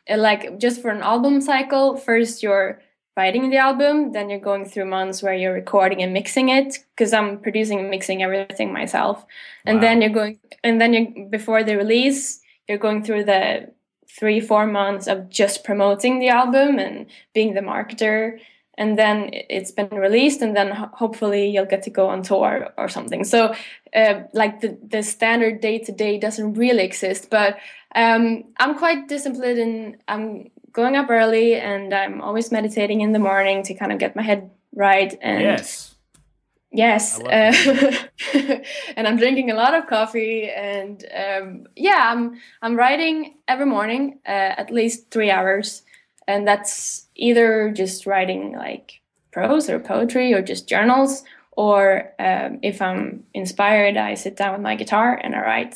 [0.09, 2.79] Uh, Like just for an album cycle, first you're
[3.15, 7.13] writing the album, then you're going through months where you're recording and mixing it because
[7.13, 9.25] I'm producing and mixing everything myself.
[9.65, 9.81] And Wow.
[9.81, 13.71] then you're going, and then you before the release, you're going through the
[14.09, 18.39] three four months of just promoting the album and being the marketer
[18.77, 22.21] and then it- it's been released and then ho- hopefully you'll get to go on
[22.21, 23.53] tour or something so
[23.95, 27.57] uh, like the, the standard day to day doesn't really exist but
[27.95, 33.19] um, i'm quite disciplined and i'm going up early and i'm always meditating in the
[33.19, 35.93] morning to kind of get my head right and yes.
[36.75, 37.53] Yes, uh,
[38.97, 44.17] and I'm drinking a lot of coffee, and um, yeah, I'm I'm writing every morning,
[44.25, 45.83] uh, at least three hours,
[46.27, 52.81] and that's either just writing like prose or poetry or just journals, or um, if
[52.81, 55.75] I'm inspired, I sit down with my guitar and I write.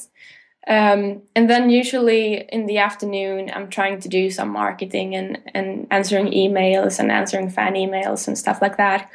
[0.68, 5.88] Um, and then usually in the afternoon, I'm trying to do some marketing and, and
[5.92, 9.10] answering emails and answering fan emails and stuff like that.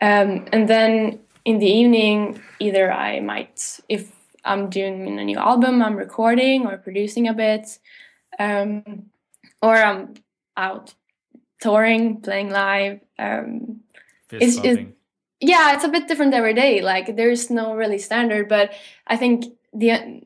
[0.00, 4.12] Um, and then in the evening, either I might, if
[4.46, 7.78] I'm doing a new album, I'm recording or producing a bit,
[8.38, 9.10] um,
[9.60, 10.14] or I'm
[10.56, 10.94] out
[11.60, 13.00] touring, playing live.
[13.18, 13.80] Um,
[14.28, 14.78] Fist Is- is-
[15.40, 16.80] yeah, it's a bit different every day.
[16.80, 18.72] Like there's no really standard, but
[19.06, 20.22] I think the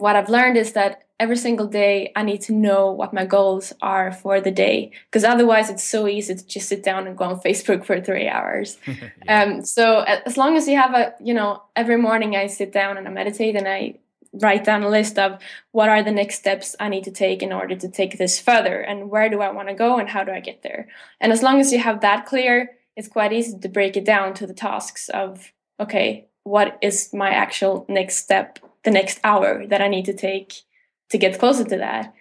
[0.00, 3.74] what I've learned is that every single day I need to know what my goals
[3.82, 7.24] are for the day because otherwise it's so easy to just sit down and go
[7.26, 8.78] on Facebook for three hours.
[9.24, 9.42] Yeah.
[9.42, 12.96] Um, so as long as you have a, you know, every morning I sit down
[12.96, 13.98] and I meditate and I
[14.32, 15.38] write down a list of
[15.72, 18.80] what are the next steps I need to take in order to take this further
[18.80, 20.88] and where do I want to go and how do I get there.
[21.20, 24.34] And as long as you have that clear, it's quite easy to break it down
[24.34, 29.82] to the tasks of, okay, what is my actual next step the next hour that
[29.82, 30.62] I need to take
[31.10, 32.14] to get closer to that.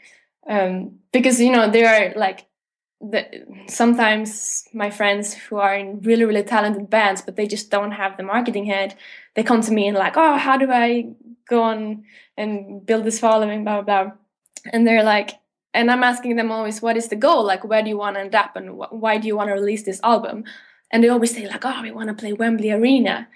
[0.47, 2.47] Um, because you know there are like
[3.01, 3.25] the,
[3.67, 8.17] sometimes my friends who are in really really talented bands but they just don't have
[8.17, 8.93] the marketing head
[9.35, 11.05] they come to me and like oh how do i
[11.49, 12.03] go on
[12.37, 13.63] and build this following?
[13.65, 14.13] Blah blah blah.
[14.71, 15.31] And they're like
[15.73, 17.43] and i'm asking them always what is the goal?
[17.43, 18.55] Like where do you want to end up?
[18.55, 20.45] And wh- why do you want to release this album?
[20.91, 23.27] And they always say like oh we want to play wembley arena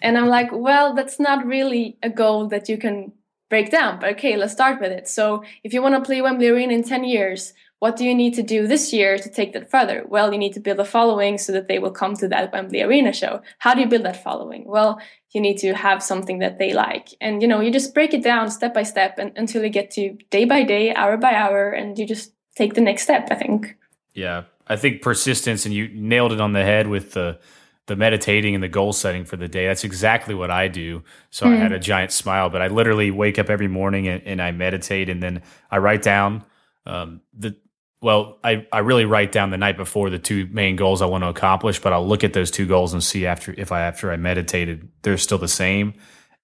[0.00, 3.12] and i'm like well that's not really a goal that you can
[3.48, 6.48] break down but okay let's start with it so if you want to play wembley
[6.48, 9.68] arena in 10 years what do you need to do this year to take that
[9.68, 10.04] further?
[10.06, 12.80] Well, you need to build a following so that they will come to that Wembley
[12.80, 13.42] Arena show.
[13.58, 14.66] How do you build that following?
[14.68, 15.00] Well,
[15.32, 17.08] you need to have something that they like.
[17.20, 19.90] And you know, you just break it down step by step and, until you get
[19.96, 23.34] to day by day, hour by hour, and you just take the next step, I
[23.34, 23.76] think.
[24.14, 24.44] Yeah.
[24.68, 27.40] I think persistence and you nailed it on the head with the
[27.86, 29.66] the meditating and the goal setting for the day.
[29.66, 31.02] That's exactly what I do.
[31.30, 31.54] So mm.
[31.54, 34.52] I had a giant smile, but I literally wake up every morning and, and I
[34.52, 36.44] meditate and then I write down
[36.86, 37.56] um, the
[38.00, 41.22] well, I, I really write down the night before the two main goals I want
[41.22, 44.10] to accomplish, but I'll look at those two goals and see after if I after
[44.10, 45.94] I meditated, they're still the same.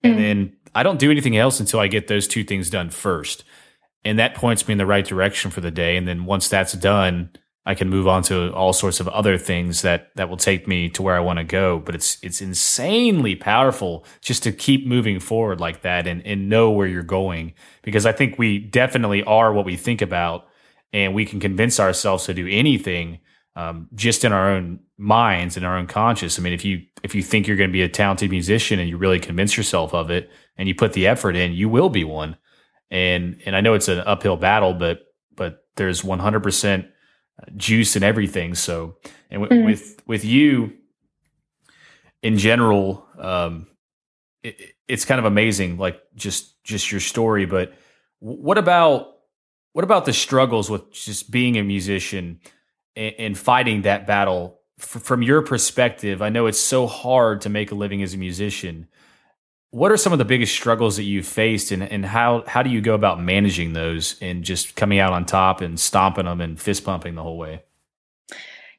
[0.05, 0.19] And mm.
[0.19, 3.43] then I don't do anything else until I get those two things done first.
[4.05, 5.97] And that points me in the right direction for the day.
[5.97, 7.31] And then once that's done,
[7.69, 10.89] I can move on to all sorts of other things that that will take me
[10.89, 11.79] to where I want to go.
[11.79, 16.71] But it's it's insanely powerful just to keep moving forward like that and, and know
[16.71, 17.53] where you're going.
[17.83, 20.47] Because I think we definitely are what we think about
[20.95, 23.19] and we can convince ourselves to do anything
[23.55, 26.39] um, just in our own minds and our own conscious.
[26.39, 28.89] I mean, if you if you think you're going to be a talented musician and
[28.89, 32.05] you really convince yourself of it and you put the effort in, you will be
[32.05, 32.39] one.
[32.91, 35.01] And and I know it's an uphill battle, but
[35.37, 36.87] but there's 100 percent
[37.57, 38.55] juice and everything.
[38.55, 38.97] So
[39.31, 39.67] and w- mm.
[39.67, 40.73] with with you
[42.23, 43.67] in general, um,
[44.43, 47.47] it, it's kind of amazing, like just just your story.
[47.47, 47.73] But
[48.21, 49.15] what about
[49.73, 52.41] what about the struggles with just being a musician
[52.97, 56.23] and, and fighting that battle F- from your perspective?
[56.23, 58.89] I know it's so hard to make a living as a musician.
[59.71, 62.71] What are some of the biggest struggles that you've faced, and, and how how do
[62.71, 66.61] you go about managing those and just coming out on top and stomping them and
[66.61, 67.65] fist pumping the whole way?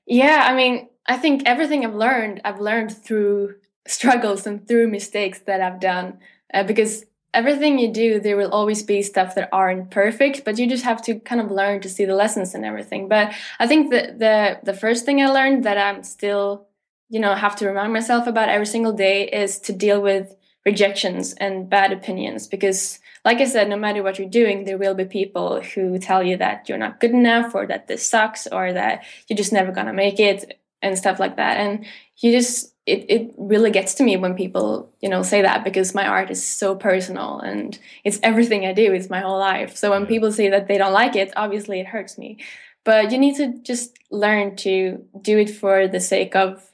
[0.07, 3.55] Yeah, I mean, I think everything I've learned, I've learned through
[3.87, 6.19] struggles and through mistakes that I've done.
[6.51, 10.67] Uh, because everything you do there will always be stuff that aren't perfect but you
[10.67, 13.91] just have to kind of learn to see the lessons and everything but i think
[13.91, 16.65] the the the first thing i learned that i'm still
[17.09, 20.35] you know have to remind myself about every single day is to deal with
[20.69, 24.95] rejections and bad opinions because like i said no matter what you're doing there will
[25.01, 28.73] be people who tell you that you're not good enough or that this sucks or
[28.73, 31.57] that you're just never gonna make it and stuff like that.
[31.57, 31.85] And
[32.17, 35.93] you just it, it really gets to me when people you know say that because
[35.93, 39.75] my art is so personal and it's everything i do it's my whole life.
[39.77, 42.37] So when people say that they don't like it obviously it hurts me.
[42.85, 46.65] But you need to just learn to do it for the sake of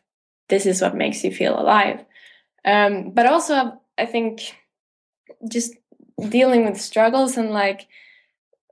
[0.50, 2.06] this is what makes you feel alive.
[2.64, 4.56] Um, but also i think
[5.50, 5.74] just
[6.30, 7.88] dealing with struggles and like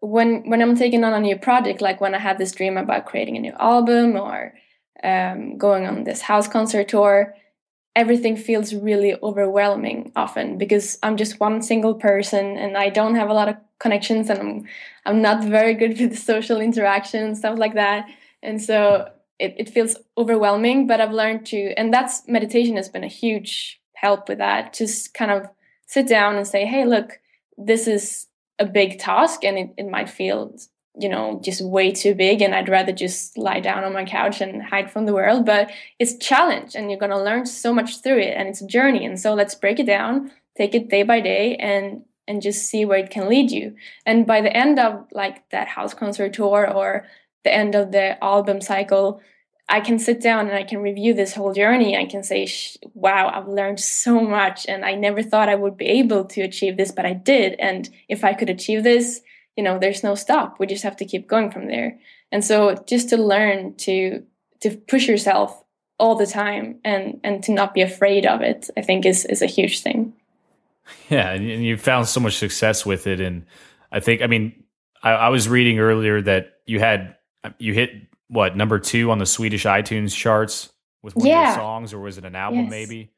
[0.02, 3.06] when when i'm taking on a new project like when i had this dream about
[3.06, 4.54] creating a new album or
[5.04, 7.36] um, going on this house concert tour,
[7.96, 13.30] everything feels really overwhelming often because I'm just one single person and I don't have
[13.30, 14.68] a lot of connections and I'm
[15.06, 18.08] I'm not very good with social interaction stuff like that.
[18.42, 19.10] And so
[19.40, 23.80] it, it feels overwhelming, but I've learned to and that's meditation has been a huge
[24.04, 24.74] help with that.
[24.74, 25.48] Just kind of
[25.88, 27.20] sit down and say, hey, look,
[27.58, 28.28] this is
[28.60, 30.56] a big task and it, it might feel
[30.96, 34.42] you know just way too big and i'd rather just lie down on my couch
[34.42, 35.44] and hide from the world.
[35.44, 38.62] But it's a challenge and you're going to learn so much through it and it's
[38.62, 39.04] a journey.
[39.04, 42.86] And so let's break it down take it day by day and and just see
[42.86, 43.76] where it can lead you.
[44.06, 47.06] And by the end of like that house concert tour or
[47.44, 49.20] the end of the album cycle
[49.70, 52.48] i can sit down and i can review this whole journey i can say
[52.94, 56.78] wow i've learned so much and i never thought i would be able to achieve
[56.78, 57.56] this but i did.
[57.60, 59.22] And if i could achieve this
[59.56, 60.60] you know there's no stop.
[60.60, 62.00] We just have to keep going from there.
[62.32, 64.24] And so just to learn to
[64.62, 65.64] to push yourself
[66.00, 69.42] all the time and and to not be afraid of it i think is is
[69.42, 70.14] a huge thing.
[71.10, 73.20] Yeah and you found so much success with it.
[73.20, 73.46] And
[73.92, 74.64] i think i mean
[75.04, 77.16] i, I was reading earlier that you had
[77.60, 77.92] you hit
[78.28, 80.72] what number two on the swedish itunes charts
[81.02, 81.42] with one yeah.
[81.42, 82.70] of your songs or was it an album yes.
[82.70, 83.12] maybe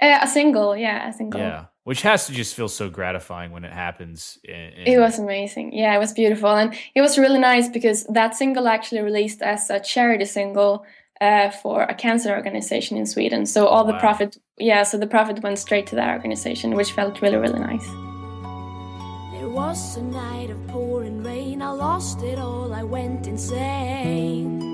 [0.00, 3.64] uh, a single yeah a single yeah which has to just feel so gratifying when
[3.64, 4.38] it happens.
[4.44, 4.54] In,
[4.86, 5.72] it was amazing.
[5.72, 6.50] Yeah, it was beautiful.
[6.50, 10.84] And it was really nice because that single actually released as a charity single
[11.20, 13.46] uh, for a cancer organization in Sweden.
[13.46, 16.92] So all oh, the profit, yeah, so the profit went straight to that organization, which
[16.92, 17.88] felt really, really nice.
[19.50, 21.60] Was a night of pouring rain.
[21.62, 24.70] I lost it all, I went insane.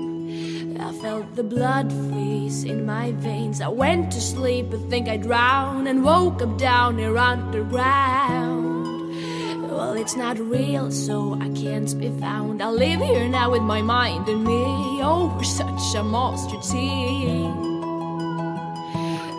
[0.79, 3.59] I felt the blood freeze in my veins.
[3.61, 8.77] I went to sleep, but think I drowned, and woke up down here underground.
[9.69, 12.61] Well, it's not real, so I can't be found.
[12.61, 17.51] I live here now with my mind and me over such a monster team.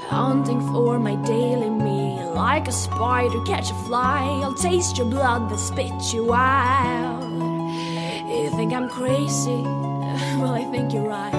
[0.08, 1.97] Hunting for my daily meal,
[2.38, 4.22] like a spider catch a fly.
[4.44, 7.20] I'll taste your blood, then spit you out.
[8.30, 9.62] You think I'm crazy?
[10.40, 11.34] Well, I think you're right.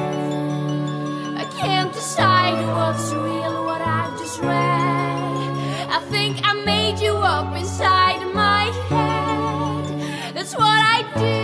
[1.43, 5.51] I can't decide what's real, what I've just read.
[5.97, 10.35] I think I made you up inside my head.
[10.35, 11.39] That's what I do,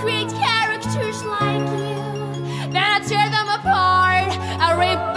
[0.00, 2.00] create characters like you.
[2.74, 4.30] Then I tear them apart,
[4.64, 5.09] I rip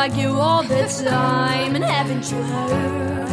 [0.00, 3.28] like you all the time, and haven't you heard,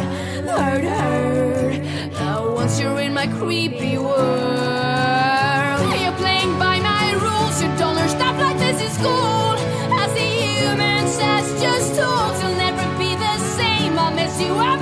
[0.46, 2.14] heard, heard?
[2.16, 7.62] Uh, once you're in my creepy world, you're playing by my rules.
[7.62, 9.54] You don't learn stuff like this in school.
[10.02, 12.36] As a human says, just tools.
[12.42, 13.98] You'll never be the same.
[13.98, 14.77] I'll mess you up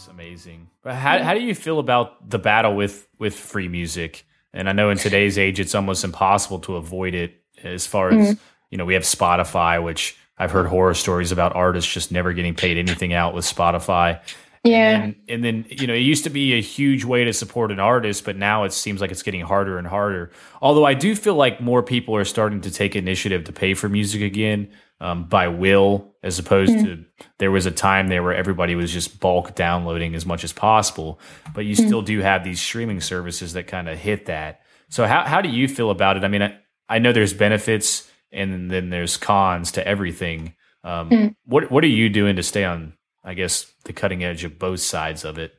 [0.00, 0.68] is amazing.
[0.82, 4.24] But how how do you feel about the battle with with free music?
[4.52, 7.34] And I know in today's age, it's almost impossible to avoid it.
[7.62, 8.42] As far as mm-hmm.
[8.70, 12.54] you know, we have Spotify, which I've heard horror stories about artists just never getting
[12.54, 14.20] paid anything out with Spotify.
[14.64, 15.02] Yeah.
[15.02, 17.80] And, and then, you know, it used to be a huge way to support an
[17.80, 20.32] artist, but now it seems like it's getting harder and harder.
[20.60, 23.88] Although I do feel like more people are starting to take initiative to pay for
[23.88, 24.70] music again
[25.00, 27.04] um, by will, as opposed to
[27.38, 31.18] there was a time there where everybody was just bulk downloading as much as possible.
[31.54, 34.60] But you still do have these streaming services that kind of hit that.
[34.90, 36.24] So, how, how do you feel about it?
[36.24, 40.54] I mean, I, I know there's benefits and then there's cons to everything.
[40.84, 42.94] Um, What What are you doing to stay on,
[43.24, 45.54] I guess, the cutting edge of both sides of it?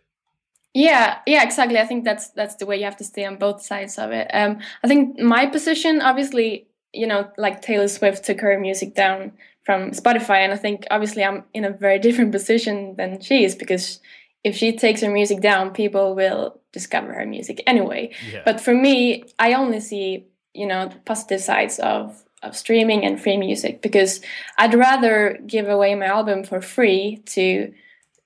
[0.74, 1.80] Yeah, yeah, exactly.
[1.80, 4.30] I think that's that's the way you have to stay on both sides of it.
[4.34, 9.32] Um, I think my position, obviously, you know, like Taylor Swift took her music down
[9.64, 13.56] from Spotify, and I think obviously I'm in a very different position than she is
[13.56, 14.00] because
[14.44, 18.12] if she takes her music down, people will discover her music anyway.
[18.32, 18.42] Yeah.
[18.44, 23.22] But for me, I only see you know the positive sides of of streaming and
[23.22, 24.20] free music because
[24.58, 27.74] I'd rather give away my album for free to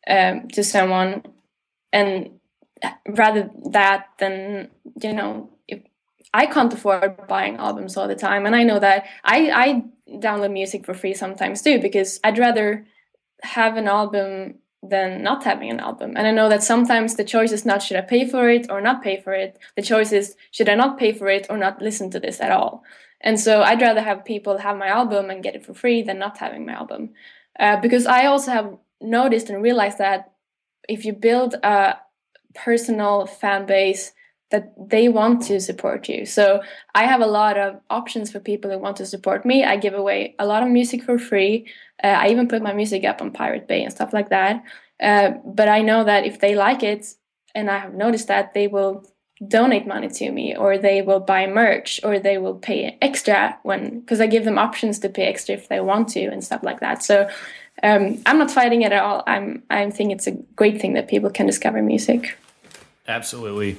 [0.07, 1.23] um, to someone
[1.91, 2.31] and
[3.07, 4.69] rather that than
[5.01, 5.49] you know
[6.35, 9.05] I can't afford buying albums all the time and I know that.
[9.23, 9.83] I I
[10.25, 12.85] download music for free sometimes too because I'd rather
[13.41, 16.13] have an album than not having an album.
[16.17, 18.81] And I know that sometimes the choice is not should I pay for it or
[18.81, 19.57] not pay for it.
[19.77, 22.51] The choice is should I not pay for it or not listen to this at
[22.51, 22.83] all.
[23.21, 26.19] And so I'd rather have people have my album and get it for free than
[26.19, 27.13] not having my album.
[27.59, 30.33] Uh, because I also have noticed and realized that
[30.87, 31.95] if you build a
[32.53, 34.11] personal fan base
[34.55, 36.25] that they want to support you.
[36.25, 36.61] So
[36.93, 39.65] I have a lot of options for people who want to support me.
[39.65, 41.67] I give away a lot of music for free.
[42.01, 44.63] Uh, I even put my music up on Pirate Bay and stuff like that.
[45.01, 47.15] Uh, but I know that if they like it,
[47.53, 49.05] and I have noticed that they will
[49.45, 53.99] donate money to me or they will buy merch or they will pay extra when
[53.99, 56.79] because I give them options to pay extra if they want to and stuff like
[56.79, 57.03] that.
[57.03, 57.27] So
[57.83, 59.23] um, I'm not fighting it at all.
[59.27, 62.37] I'm I think it's a great thing that people can discover music.
[63.07, 63.77] Absolutely,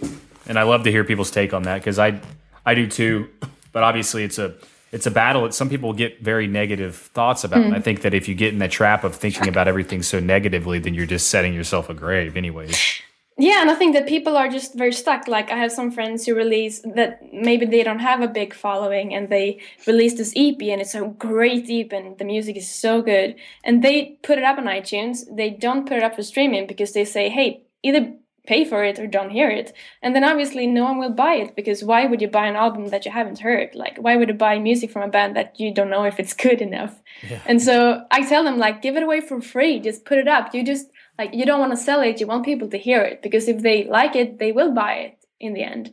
[0.48, 2.20] and I love to hear people's take on that because I
[2.64, 3.28] I do too.
[3.72, 4.54] But obviously, it's a
[4.92, 7.62] it's a battle that some people get very negative thoughts about.
[7.62, 7.82] And I hmm.
[7.82, 10.94] think that if you get in the trap of thinking about everything so negatively, then
[10.94, 13.02] you're just setting yourself a grave, anyways.
[13.38, 15.28] Yeah, and I think that people are just very stuck.
[15.28, 19.12] Like I have some friends who release that maybe they don't have a big following
[19.14, 23.02] and they release this EP and it's a great EP and the music is so
[23.02, 23.36] good.
[23.62, 25.24] And they put it up on iTunes.
[25.30, 28.14] They don't put it up for streaming because they say, hey, either
[28.46, 29.74] pay for it or don't hear it.
[30.02, 32.88] And then obviously no one will buy it because why would you buy an album
[32.88, 33.74] that you haven't heard?
[33.74, 36.32] Like why would you buy music from a band that you don't know if it's
[36.46, 37.02] good enough?
[37.46, 39.80] And so I tell them like give it away for free.
[39.80, 40.54] Just put it up.
[40.54, 40.86] You just
[41.18, 43.62] like you don't want to sell it, you want people to hear it because if
[43.62, 45.92] they like it, they will buy it in the end.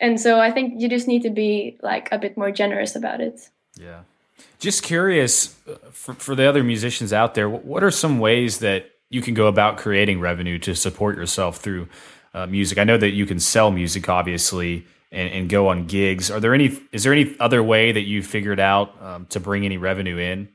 [0.00, 3.20] And so I think you just need to be like a bit more generous about
[3.20, 3.50] it.
[3.76, 4.02] Yeah.
[4.58, 8.90] Just curious uh, for, for the other musicians out there, what are some ways that
[9.10, 11.88] you can go about creating revenue to support yourself through
[12.34, 12.78] uh, music?
[12.78, 16.30] I know that you can sell music, obviously, and, and, go on gigs.
[16.30, 16.78] Are there any?
[16.92, 20.48] Is there any other way that you figured out um, to bring any revenue in?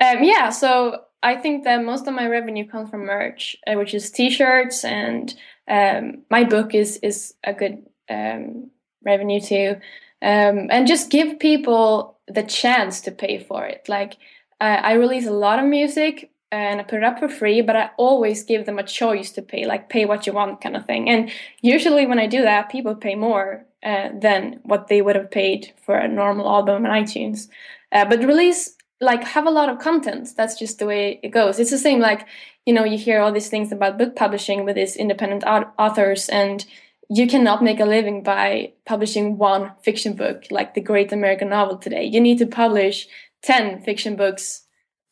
[0.00, 3.94] Um, yeah, so I think that most of my revenue comes from merch, uh, which
[3.94, 5.34] is T-shirts, and
[5.68, 8.70] um, my book is is a good um,
[9.04, 9.76] revenue too.
[10.22, 13.88] Um, and just give people the chance to pay for it.
[13.88, 14.14] Like
[14.60, 17.76] uh, I release a lot of music and I put it up for free, but
[17.76, 20.86] I always give them a choice to pay, like pay what you want kind of
[20.86, 21.08] thing.
[21.08, 21.30] And
[21.60, 25.72] usually when I do that, people pay more uh, than what they would have paid
[25.84, 27.48] for a normal album on iTunes.
[27.92, 31.58] Uh, but release like have a lot of content that's just the way it goes
[31.58, 32.26] it's the same like
[32.64, 36.64] you know you hear all these things about book publishing with these independent authors and
[37.08, 41.76] you cannot make a living by publishing one fiction book like the great american novel
[41.76, 43.06] today you need to publish
[43.42, 44.65] 10 fiction books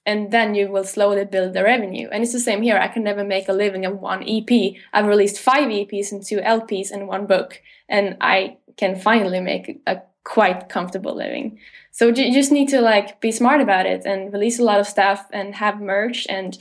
[0.07, 2.09] and then you will slowly build the revenue.
[2.13, 2.77] And it's the same here.
[2.77, 4.51] I can never make a living of one ep
[4.93, 9.81] i've released five eps and two lps and one book and i can finally make
[9.87, 11.59] a quite comfortable living.
[11.93, 14.87] So you just need to like be smart about it and release a lot of
[14.87, 16.27] stuff and have merch.
[16.29, 16.59] And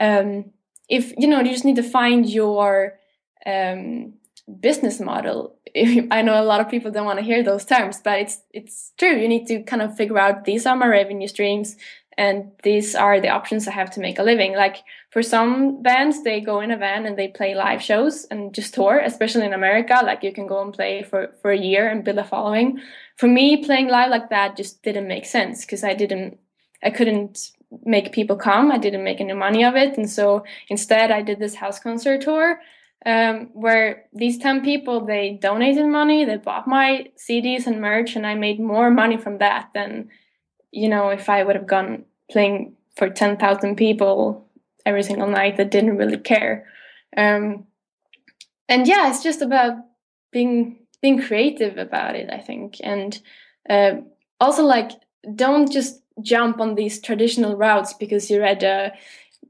[0.00, 0.50] um,
[0.88, 2.98] if you know you just need to find your
[3.46, 4.14] um,
[4.60, 5.56] business model.
[5.76, 8.92] I know a lot of people don't want to hear those terms but it's it's
[8.98, 9.16] true.
[9.16, 11.76] You need to kind of figure out these are my revenue streams
[12.16, 14.54] and these are the options i have to make a living.
[14.54, 18.54] Like for some bands they go in a van and they play live shows and
[18.54, 20.00] just tour especially in america.
[20.04, 22.80] Like you can go and play for for a year and build a following.
[23.16, 26.38] For me playing live like that just didn't make sense because i didn't
[26.82, 27.50] i couldn't
[27.84, 28.70] make people come.
[28.70, 29.98] I didn't make any money of it.
[29.98, 32.60] And so instead i did this house concert tour
[33.06, 38.26] um, where these 10 people they donated money they bought my cds and merch and
[38.26, 40.08] i made more money from that than
[40.74, 44.46] you know if i would have gone playing for 10,000 people
[44.86, 46.66] every single night that didn't really care.
[47.16, 47.66] Um,
[48.68, 49.74] and yeah it's just about
[50.32, 52.76] being being creative about it i think.
[52.82, 53.20] And
[53.68, 53.96] uh,
[54.40, 54.90] also like
[55.34, 58.92] don't just jump on these traditional routes because you read a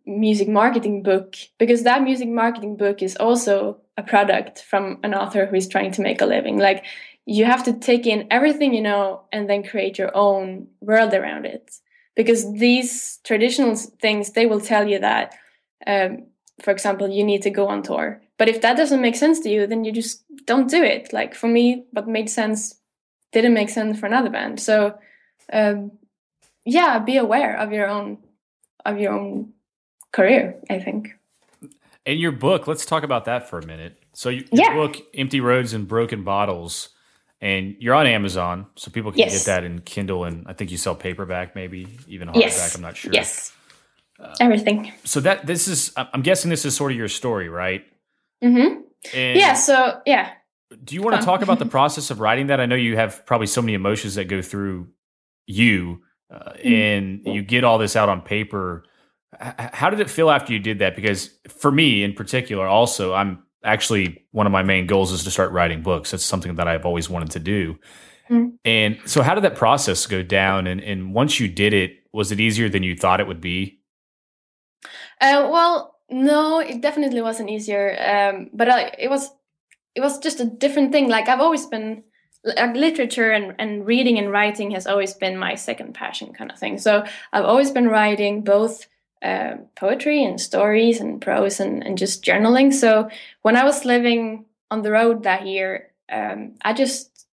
[0.07, 5.47] music marketing book because that music marketing book is also a product from an author
[5.47, 6.59] who is trying to make a living.
[6.59, 6.85] Like
[7.27, 11.47] you have to take in everything you know and then create your own world around
[11.47, 11.77] it.
[12.17, 15.35] Because these traditional things they will tell you that
[15.87, 16.27] um,
[16.63, 18.21] for example you need to go on tour.
[18.39, 21.13] But if that doesn't make sense to you then you just don't do it.
[21.13, 22.75] Like for me what made sense
[23.33, 24.61] didn't make sense for another band.
[24.61, 24.99] So
[25.53, 25.93] um,
[26.65, 28.19] yeah be aware of your own
[28.85, 29.53] of your own
[30.13, 31.11] career i think.
[32.07, 33.99] In your book let's talk about that for a minute.
[34.13, 34.75] So your yeah.
[34.75, 36.91] book empty roads and broken bottles
[37.45, 39.33] and you're on amazon so people can yes.
[39.33, 42.75] get that in kindle and i think you sell paperback maybe even hardback yes.
[42.75, 43.13] i'm not sure.
[43.13, 43.53] Yes.
[44.19, 44.93] Uh, everything.
[45.05, 47.85] So that this is i'm guessing this is sort of your story right?
[48.43, 48.81] Mm-hmm.
[49.13, 50.31] And yeah so yeah.
[50.83, 52.61] do you want to talk about the process of writing that?
[52.61, 54.89] I know you have probably so many emotions that go through
[55.47, 56.01] you
[56.33, 56.73] uh, mm-hmm.
[56.73, 58.85] and you get all this out on paper.
[59.39, 60.95] How did it feel after you did that?
[60.95, 65.31] Because for me in particular also i'm actually one of my main goals is to
[65.31, 66.11] start writing books.
[66.11, 67.79] That's something that i've always wanted to do.
[68.31, 68.57] Mm-hmm.
[68.65, 70.67] and so how did that process go down?
[70.67, 73.81] And, and once you did it was it easier than you thought it would be?
[75.21, 77.97] Uh, well no it definitely wasn't easier.
[78.01, 79.31] Um, but I, it was
[79.95, 81.09] it was just a different thing.
[81.09, 82.05] Like i've always been
[82.45, 86.59] like literature and, and reading and writing has always been my second passion kind of
[86.59, 86.79] thing.
[86.79, 88.87] So i've always been writing both
[89.25, 93.09] uh, poetry and stories and prose and, and just journaling so
[93.43, 97.27] when i was living on the road that year um, i just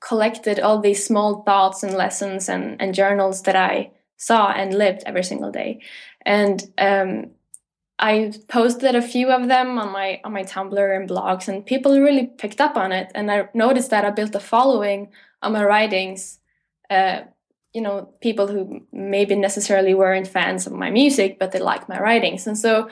[0.00, 5.02] collected all these small thoughts and lessons and, and journals that i saw and lived
[5.06, 5.80] every single day
[6.24, 7.30] and um,
[7.98, 12.00] I posted a few of them on my on my Tumblr and blogs, and people
[12.00, 13.12] really picked up on it.
[13.14, 15.10] And I noticed that I built a following
[15.40, 16.40] on my writings.
[16.90, 17.22] Uh,
[17.72, 21.98] you know, people who maybe necessarily weren't fans of my music, but they like my
[21.98, 22.46] writings.
[22.46, 22.90] And so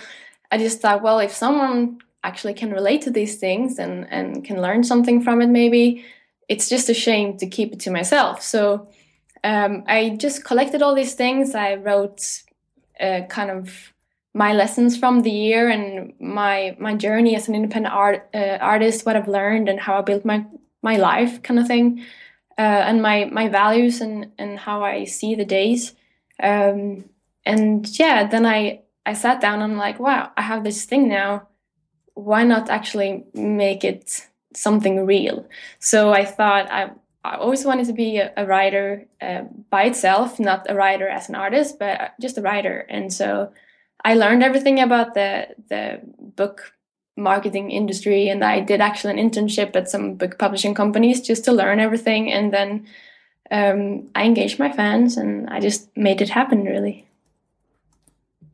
[0.50, 4.60] I just thought, well, if someone actually can relate to these things and and can
[4.60, 6.04] learn something from it, maybe
[6.48, 8.42] it's just a shame to keep it to myself.
[8.42, 8.88] So
[9.44, 11.54] um, I just collected all these things.
[11.54, 12.42] I wrote
[12.98, 13.92] uh, kind of
[14.34, 19.06] my lessons from the year and my my journey as an independent art uh, artist,
[19.06, 20.44] what I've learned and how I built my
[20.82, 22.04] my life, kind of thing,
[22.58, 25.94] uh, and my my values and and how I see the days.
[26.42, 27.04] Um,
[27.44, 31.08] and yeah, then I I sat down and I'm like, wow, I have this thing
[31.08, 31.48] now.
[32.14, 35.46] Why not actually make it something real?
[35.78, 36.90] So I thought I
[37.24, 41.28] I always wanted to be a, a writer uh, by itself, not a writer as
[41.28, 42.86] an artist, but just a writer.
[42.88, 43.52] And so
[44.04, 46.72] I learned everything about the the book
[47.20, 51.52] marketing industry, and I did actually an internship at some book publishing companies just to
[51.52, 52.32] learn everything.
[52.32, 52.86] And then
[53.50, 56.64] um, I engaged my fans, and I just made it happen.
[56.64, 57.06] Really,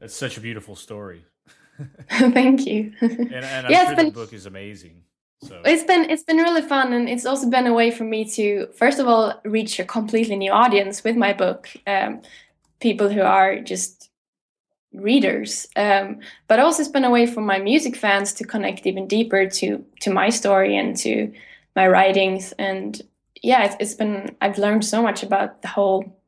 [0.00, 1.24] that's such a beautiful story.
[2.10, 2.92] Thank you.
[3.00, 5.02] and, and I'm yeah, sure been, the book is amazing.
[5.42, 8.24] So it's been it's been really fun, and it's also been a way for me
[8.30, 12.22] to first of all reach a completely new audience with my book, um,
[12.80, 14.10] people who are just
[14.96, 16.18] readers, um,
[16.48, 19.84] but also it's been a way for my music fans to connect even deeper to
[20.00, 21.32] to my story and to
[21.74, 22.52] my writings.
[22.58, 23.00] And
[23.42, 26.20] yeah, it's, it's been I've learned so much about the whole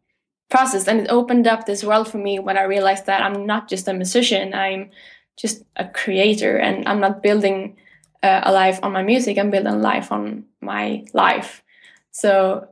[0.50, 3.68] process, and it opened up this world for me when I realized that I'm not
[3.68, 4.90] just a musician, I'm
[5.36, 7.76] just a creator, and I'm not building
[8.22, 11.62] uh, a life on my music and build a life on my life.
[12.10, 12.68] So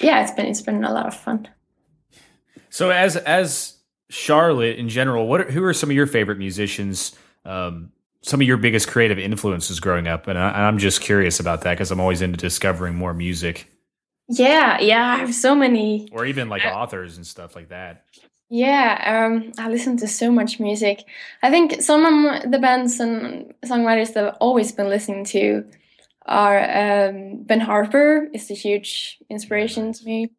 [0.00, 1.48] yeah, it's been it's been a lot of fun.
[2.70, 3.75] So as as
[4.08, 7.16] Charlotte in general, what are, who are some of your favorite musicians?
[7.44, 7.92] Um,
[8.22, 11.74] some of your biggest creative influences growing up, and I, am just curious about that
[11.74, 13.70] because I'm always into discovering more music.
[14.28, 18.04] Yeah, yeah, I have so many, or even like authors and stuff like that.
[18.48, 21.04] Yeah, um, I listen to so much music.
[21.42, 25.64] I think some of the bands and songwriters that I've always been listening to
[26.26, 30.30] are um, Ben Harper is a huge inspiration to me.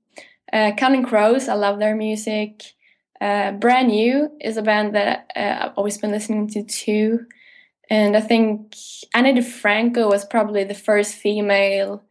[0.51, 2.73] Uh, Counting Crows, I love their music.
[3.19, 7.25] Uh, Brand New is a band that uh, I've always been listening to too.
[7.89, 8.75] And I think
[9.13, 12.03] Ani DiFranco was probably the first female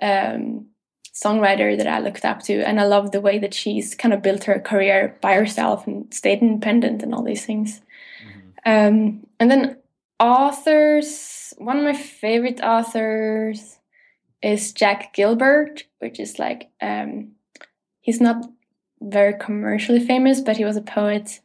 [0.00, 0.66] um,
[1.14, 4.22] songwriter that I looked up to, and I love the way that she's kind of
[4.22, 7.80] built her career by herself and stayed independent and all these things.
[8.66, 8.70] Mm-hmm.
[8.70, 9.78] Um, and then
[10.20, 13.78] authors, one of my favorite authors
[14.42, 17.32] is Jack Gilbert, which is like um,
[18.00, 18.44] he's not
[19.04, 21.40] very commercially famous, but he was a poet.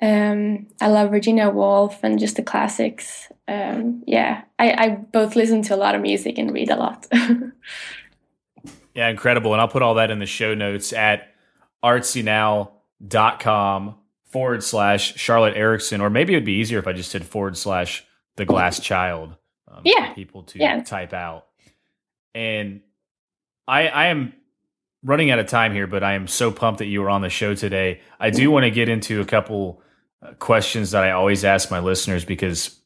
[0.00, 3.30] Um, I love Virginia Woolf and just the classics.
[3.46, 7.06] Um, yeah, I, I both listen to a lot of music and read a lot.
[8.94, 9.52] Yeah, incredible.
[9.52, 11.34] And I'll put all that in the show notes at
[11.82, 13.94] artsynow.com
[14.26, 16.00] forward slash Charlotte Eriksson.
[16.00, 18.04] Or maybe it would be easier if I just said forward slash
[18.36, 19.36] the glass child.
[19.68, 20.12] Um, yeah.
[20.12, 20.82] people to yeah.
[20.82, 21.46] type out.
[22.34, 22.82] And
[23.66, 24.34] I, I am
[25.02, 27.28] running out of time here, but I am so pumped that you were on the
[27.28, 28.00] show today.
[28.20, 29.82] I do want to get into a couple
[30.22, 32.78] uh, questions that I always ask my listeners because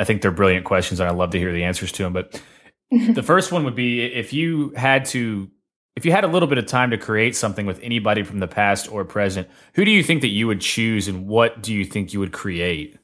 [0.00, 2.12] I think they're brilliant questions and I love to hear the answers to them.
[2.12, 2.42] But
[2.90, 5.50] the first one would be if you had to
[5.96, 8.46] if you had a little bit of time to create something with anybody from the
[8.46, 11.84] past or present, who do you think that you would choose and what do you
[11.84, 12.96] think you would create?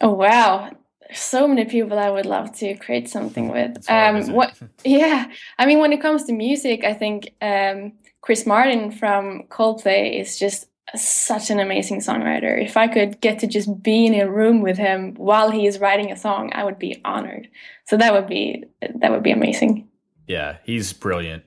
[0.00, 0.72] Oh wow.
[1.12, 3.88] So many people I would love to create something with.
[3.90, 4.54] Um, what
[4.84, 5.30] yeah.
[5.58, 10.38] I mean when it comes to music, I think um, Chris Martin from Coldplay is
[10.38, 12.62] just such an amazing songwriter.
[12.62, 15.78] If I could get to just be in a room with him while he is
[15.78, 17.48] writing a song, I would be honored.
[17.86, 19.88] So that would be that would be amazing.
[20.26, 21.44] Yeah, he's brilliant.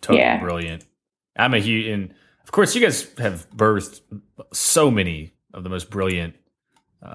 [0.00, 0.40] Totally yeah.
[0.40, 0.84] brilliant.
[1.36, 4.00] I'm a huge and of course you guys have birthed
[4.52, 6.34] so many of the most brilliant
[7.02, 7.14] uh,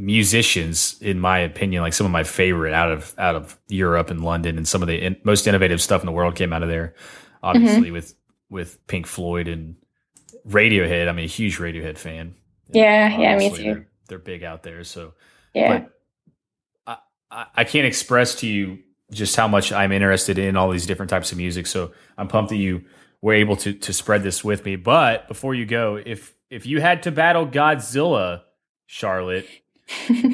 [0.00, 4.22] musicians in my opinion like some of my favorite out of out of Europe and
[4.24, 6.68] London and some of the in, most innovative stuff in the world came out of
[6.68, 6.94] there
[7.42, 7.94] obviously mm-hmm.
[7.94, 8.14] with
[8.50, 9.76] with Pink Floyd and
[10.48, 11.08] Radiohead.
[11.08, 12.34] I'm a huge Radiohead fan.
[12.70, 13.62] Yeah, yeah, me too.
[13.62, 14.84] They're, they're, big out there.
[14.84, 15.14] So
[15.54, 15.84] yeah,
[16.86, 18.78] but I, I can't express to you
[19.10, 21.66] just how much I'm interested in all these different types of music.
[21.66, 22.84] So I'm pumped that you
[23.20, 24.76] were able to to spread this with me.
[24.76, 28.42] But before you go, if if you had to battle Godzilla,
[28.86, 29.46] Charlotte,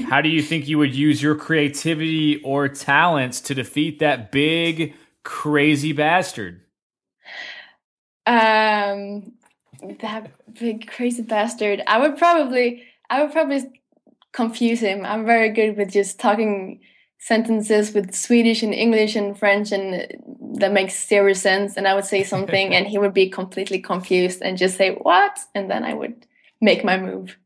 [0.09, 4.95] how do you think you would use your creativity or talents to defeat that big
[5.23, 6.61] crazy bastard?
[8.27, 9.33] Um,
[10.01, 11.83] that big crazy bastard.
[11.87, 13.83] I would probably I would probably
[14.33, 15.05] confuse him.
[15.05, 16.81] I'm very good with just talking
[17.19, 20.07] sentences with Swedish and English and French and
[20.59, 24.43] that makes zero sense and I would say something and he would be completely confused
[24.43, 26.27] and just say what and then I would
[26.61, 27.39] make my move.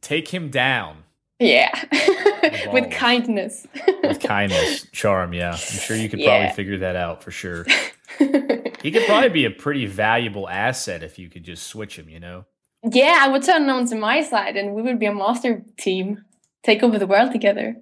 [0.02, 1.04] Take him down.
[1.40, 1.72] Yeah.
[2.74, 3.66] with kindness.
[4.04, 5.52] with kindness, charm, yeah.
[5.52, 6.40] I'm sure you could yeah.
[6.40, 7.66] probably figure that out for sure.
[8.18, 12.20] he could probably be a pretty valuable asset if you could just switch him, you
[12.20, 12.46] know?
[12.84, 16.24] Yeah, I would turn him to my side and we would be a master team.
[16.64, 17.76] Take over the world together.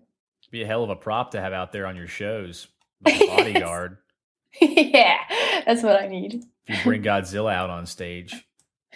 [0.49, 2.67] Be a hell of a prop to have out there on your shows.
[3.05, 3.97] Like bodyguard.
[4.61, 5.17] yeah,
[5.65, 6.45] that's what I need.
[6.67, 8.46] If you bring Godzilla out on stage.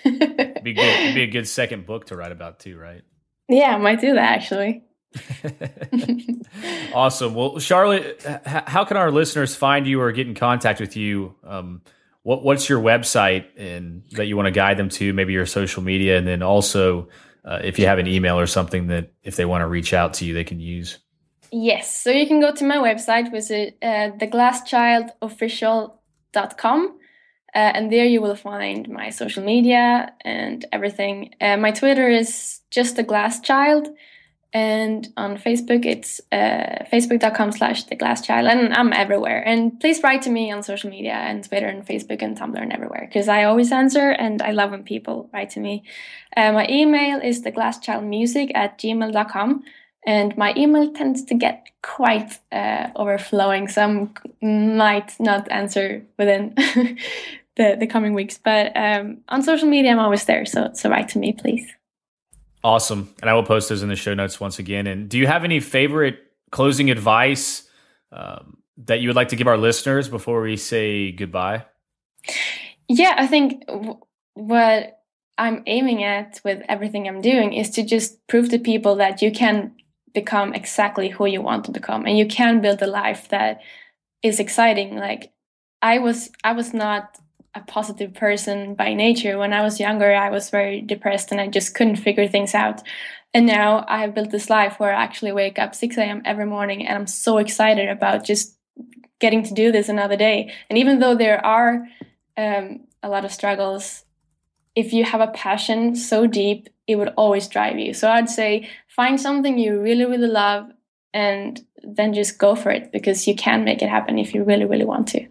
[0.06, 1.16] It'd be good.
[1.16, 3.02] Be a good second book to write about too, right?
[3.48, 4.84] Yeah, I might do that actually.
[6.94, 7.36] awesome.
[7.36, 11.36] Well, Charlotte, how can our listeners find you or get in contact with you?
[11.44, 11.82] Um,
[12.24, 15.12] what, what's your website and that you want to guide them to?
[15.14, 17.10] Maybe your social media, and then also
[17.44, 20.14] uh, if you have an email or something that if they want to reach out
[20.16, 20.98] to you, they can use.
[21.52, 26.98] Yes, so you can go to my website, which is uh, theglasschildofficial.com.
[27.54, 31.36] Uh, and there you will find my social media and everything.
[31.42, 33.90] Uh, my Twitter is just the glass child
[34.54, 40.04] and on facebook it's uh, facebook.com slash the glass child and i'm everywhere and please
[40.04, 43.30] write to me on social media and twitter and facebook and tumblr and everywhere because
[43.30, 45.84] i always answer and i love when people write to me
[46.36, 49.64] uh, my email is the glass child music at gmail.com
[50.06, 54.10] and my email tends to get quite uh, overflowing I
[54.42, 56.56] might not answer within
[57.58, 61.10] the, the coming weeks but um, on social media i'm always there so so write
[61.10, 61.72] to me please
[62.64, 63.14] Awesome.
[63.22, 64.86] And I will post those in the show notes once again.
[64.88, 66.20] And do you have any favorite
[66.52, 67.68] closing advice
[68.12, 71.66] um, that you would like to give our listeners before we say goodbye?
[72.88, 74.00] Yeah, I think w-
[74.36, 75.00] what
[75.38, 79.32] I'm aiming at with everything I'm doing is to just prove to people that you
[79.32, 79.74] can
[80.14, 83.62] become exactly who you want to become and you can build a life that
[84.22, 84.98] is exciting.
[84.98, 85.32] Like
[85.82, 87.18] I was I was not
[87.54, 89.38] a positive person by nature.
[89.38, 92.82] When I was younger, I was very depressed and I just couldn't figure things out.
[93.34, 96.22] And now I have built this life where I actually wake up 6 a.m.
[96.26, 98.58] every morning and I'm so excited about just
[99.20, 100.54] getting to do this another day.
[100.70, 101.88] And even though there are
[102.38, 104.04] um, a lot of struggles,
[104.76, 107.94] if you have a passion so deep, it would always drive you.
[107.94, 110.70] So I'd say find something you really, really love
[111.14, 114.66] and then just go for it because you can make it happen if you really,
[114.66, 115.28] really want to.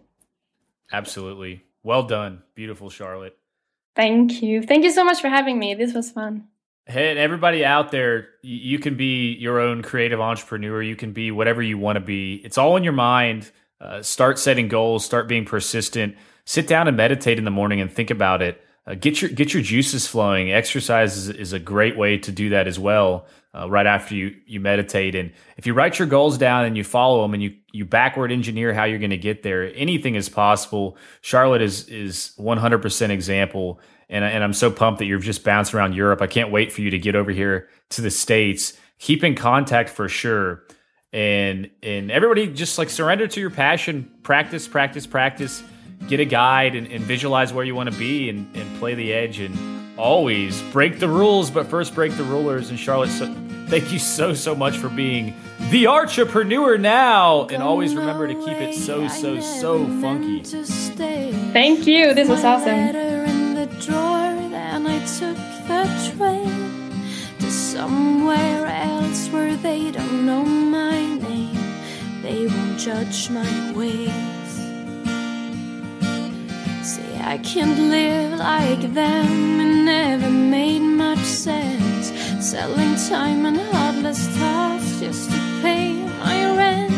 [0.91, 1.63] Absolutely.
[1.83, 2.43] Well done.
[2.55, 3.37] Beautiful, Charlotte.
[3.95, 4.61] Thank you.
[4.61, 5.73] Thank you so much for having me.
[5.73, 6.47] This was fun.
[6.85, 10.81] Hey, everybody out there, you can be your own creative entrepreneur.
[10.81, 12.35] You can be whatever you want to be.
[12.43, 13.51] It's all in your mind.
[13.79, 15.05] Uh, start setting goals.
[15.05, 16.15] Start being persistent.
[16.45, 18.61] Sit down and meditate in the morning and think about it.
[18.87, 20.51] Uh, get your get your juices flowing.
[20.51, 24.35] Exercise is, is a great way to do that as well uh, right after you
[24.45, 25.15] you meditate.
[25.15, 28.31] And if you write your goals down and you follow them and you you backward
[28.31, 30.97] engineer how you're going to get there, anything is possible.
[31.21, 33.79] Charlotte is is 100% example.
[34.09, 36.21] And, and I'm so pumped that you're just bouncing around Europe.
[36.21, 38.73] I can't wait for you to get over here to the States.
[38.99, 40.63] Keep in contact for sure.
[41.13, 44.11] And and everybody just like surrender to your passion.
[44.23, 45.61] Practice, practice, practice.
[46.07, 49.13] Get a guide and, and visualize where you want to be and, and play the
[49.13, 52.69] edge and always break the rules, but first break the rulers.
[52.69, 53.33] And Charlotte, so,
[53.67, 55.35] thank you so, so much for being
[55.69, 57.47] the entrepreneur now.
[57.47, 60.43] And always remember to keep it so, so, so funky.
[60.43, 62.13] Thank you.
[62.13, 62.91] This was awesome.
[67.51, 72.21] somewhere else where they don't know my name.
[72.21, 74.40] They won't judge my ways.
[77.23, 82.11] I can't live like them, it never made much sense.
[82.43, 86.91] Selling time and heartless thoughts just to pay my rent.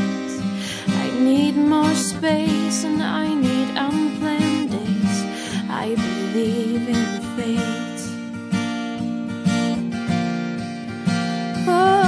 [0.87, 5.17] I need more space and I need unplanned days.
[5.69, 7.05] I believe in
[7.35, 8.01] fate.
[11.67, 12.03] Oh,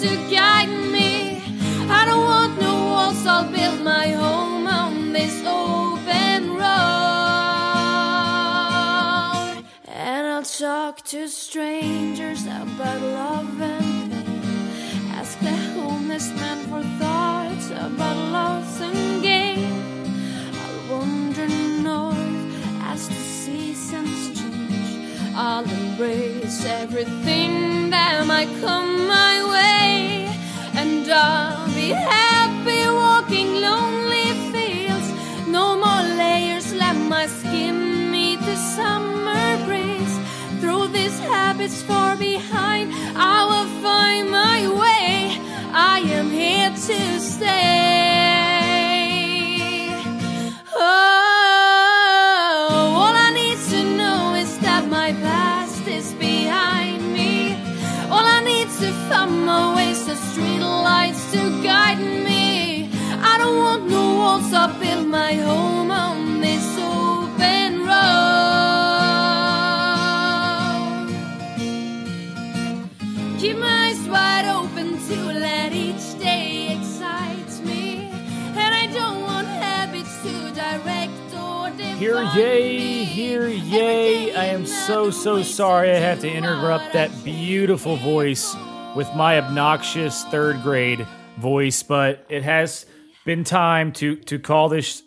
[0.00, 1.42] to guide me
[1.90, 6.70] I don't want no walls I'll build my home on this open road
[9.86, 15.10] and I'll talk to strangers about love and pain.
[15.12, 20.14] Ask the homeless man for thoughts about loss and gain.
[20.62, 21.48] I'll wander
[21.82, 22.54] north
[22.84, 24.39] as the seasons change.
[25.42, 30.28] I'll embrace everything that might come my way,
[30.74, 35.08] and I'll be happy walking lonely fields.
[35.48, 40.16] No more layers, let my skin meet the summer breeze
[40.60, 42.92] Through these habits far behind.
[43.16, 45.40] I will find my way.
[45.72, 48.09] I am here to stay.
[65.10, 68.20] My home on this open road.
[73.38, 78.10] Keep my eyes wide open to let each day excite me.
[78.56, 82.24] And I don't want habits to direct or define Hear
[83.48, 84.36] hear.
[84.36, 88.56] I am so, so sorry I have to interrupt that beautiful voice
[88.96, 92.86] with my obnoxious third grade voice, but it has
[93.24, 95.02] been time to to call this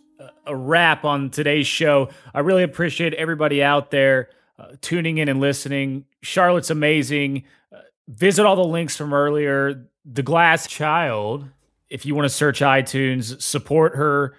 [0.45, 2.09] a wrap on today's show.
[2.33, 6.05] I really appreciate everybody out there uh, tuning in and listening.
[6.21, 7.45] Charlotte's amazing.
[7.71, 9.87] Uh, visit all the links from earlier.
[10.05, 11.47] The Glass Child,
[11.89, 14.35] if you want to search iTunes, support her.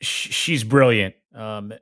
[0.00, 1.14] Sh- she's brilliant.
[1.34, 1.72] Um,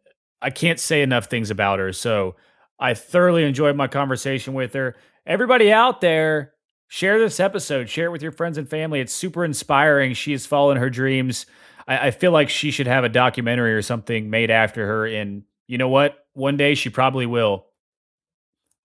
[0.43, 1.93] I can't say enough things about her.
[1.93, 2.37] So
[2.79, 4.95] I thoroughly enjoyed my conversation with her.
[5.27, 6.53] Everybody out there,
[6.89, 9.01] share this episode, share it with your friends and family.
[9.01, 10.15] It's super inspiring.
[10.15, 11.47] She has followed her dreams.
[11.87, 15.07] I, I feel like she should have a documentary or something made after her.
[15.07, 16.27] And you know what?
[16.35, 17.67] One day she probably will.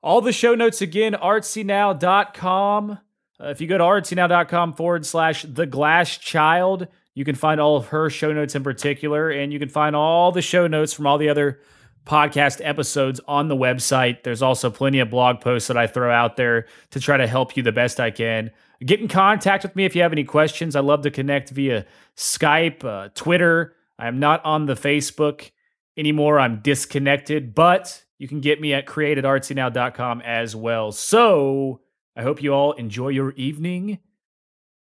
[0.02, 2.92] All the show notes again, artsynow.com.
[2.92, 7.76] Uh, if you go to artsynow.com forward slash the glass child, you can find all
[7.76, 11.06] of her show notes in particular, and you can find all the show notes from
[11.06, 11.60] all the other
[12.06, 14.24] podcast episodes on the website.
[14.24, 17.56] There's also plenty of blog posts that I throw out there to try to help
[17.56, 18.52] you the best I can.
[18.86, 20.76] Get in contact with me if you have any questions.
[20.76, 21.86] I love to connect via
[22.16, 23.76] Skype, uh, Twitter.
[23.98, 25.52] I'm not on the Facebook
[25.98, 26.40] anymore.
[26.40, 30.92] I'm disconnected, but you can get me at createdartsynow.com as well.
[30.92, 31.82] So
[32.16, 34.00] I hope you all enjoy your evening.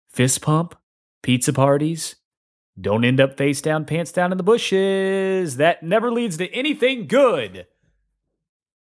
[0.09, 0.75] Fist pump,
[1.21, 2.15] pizza parties.
[2.79, 5.57] Don't end up face down, pants down in the bushes.
[5.57, 7.67] That never leads to anything good.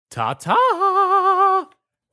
[0.10, 1.68] Ta ta.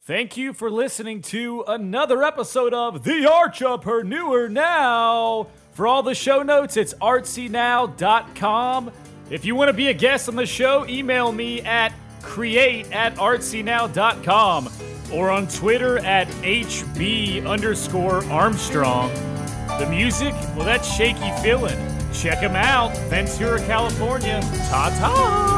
[0.04, 5.46] Thank you for listening to another episode of The Archipreneur Now.
[5.72, 8.90] For all the show notes, it's artsynow.com.
[9.30, 11.92] If you want to be a guest on the show, email me at
[12.22, 14.68] create at artsynow.com
[15.12, 19.31] or on Twitter at HB underscore Armstrong.
[19.78, 21.78] The music, well, that's Shaky feeling.
[22.12, 24.40] Check him out, Ventura, California.
[24.70, 25.52] Ta ta!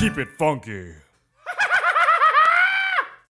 [0.00, 1.03] Keep it funky.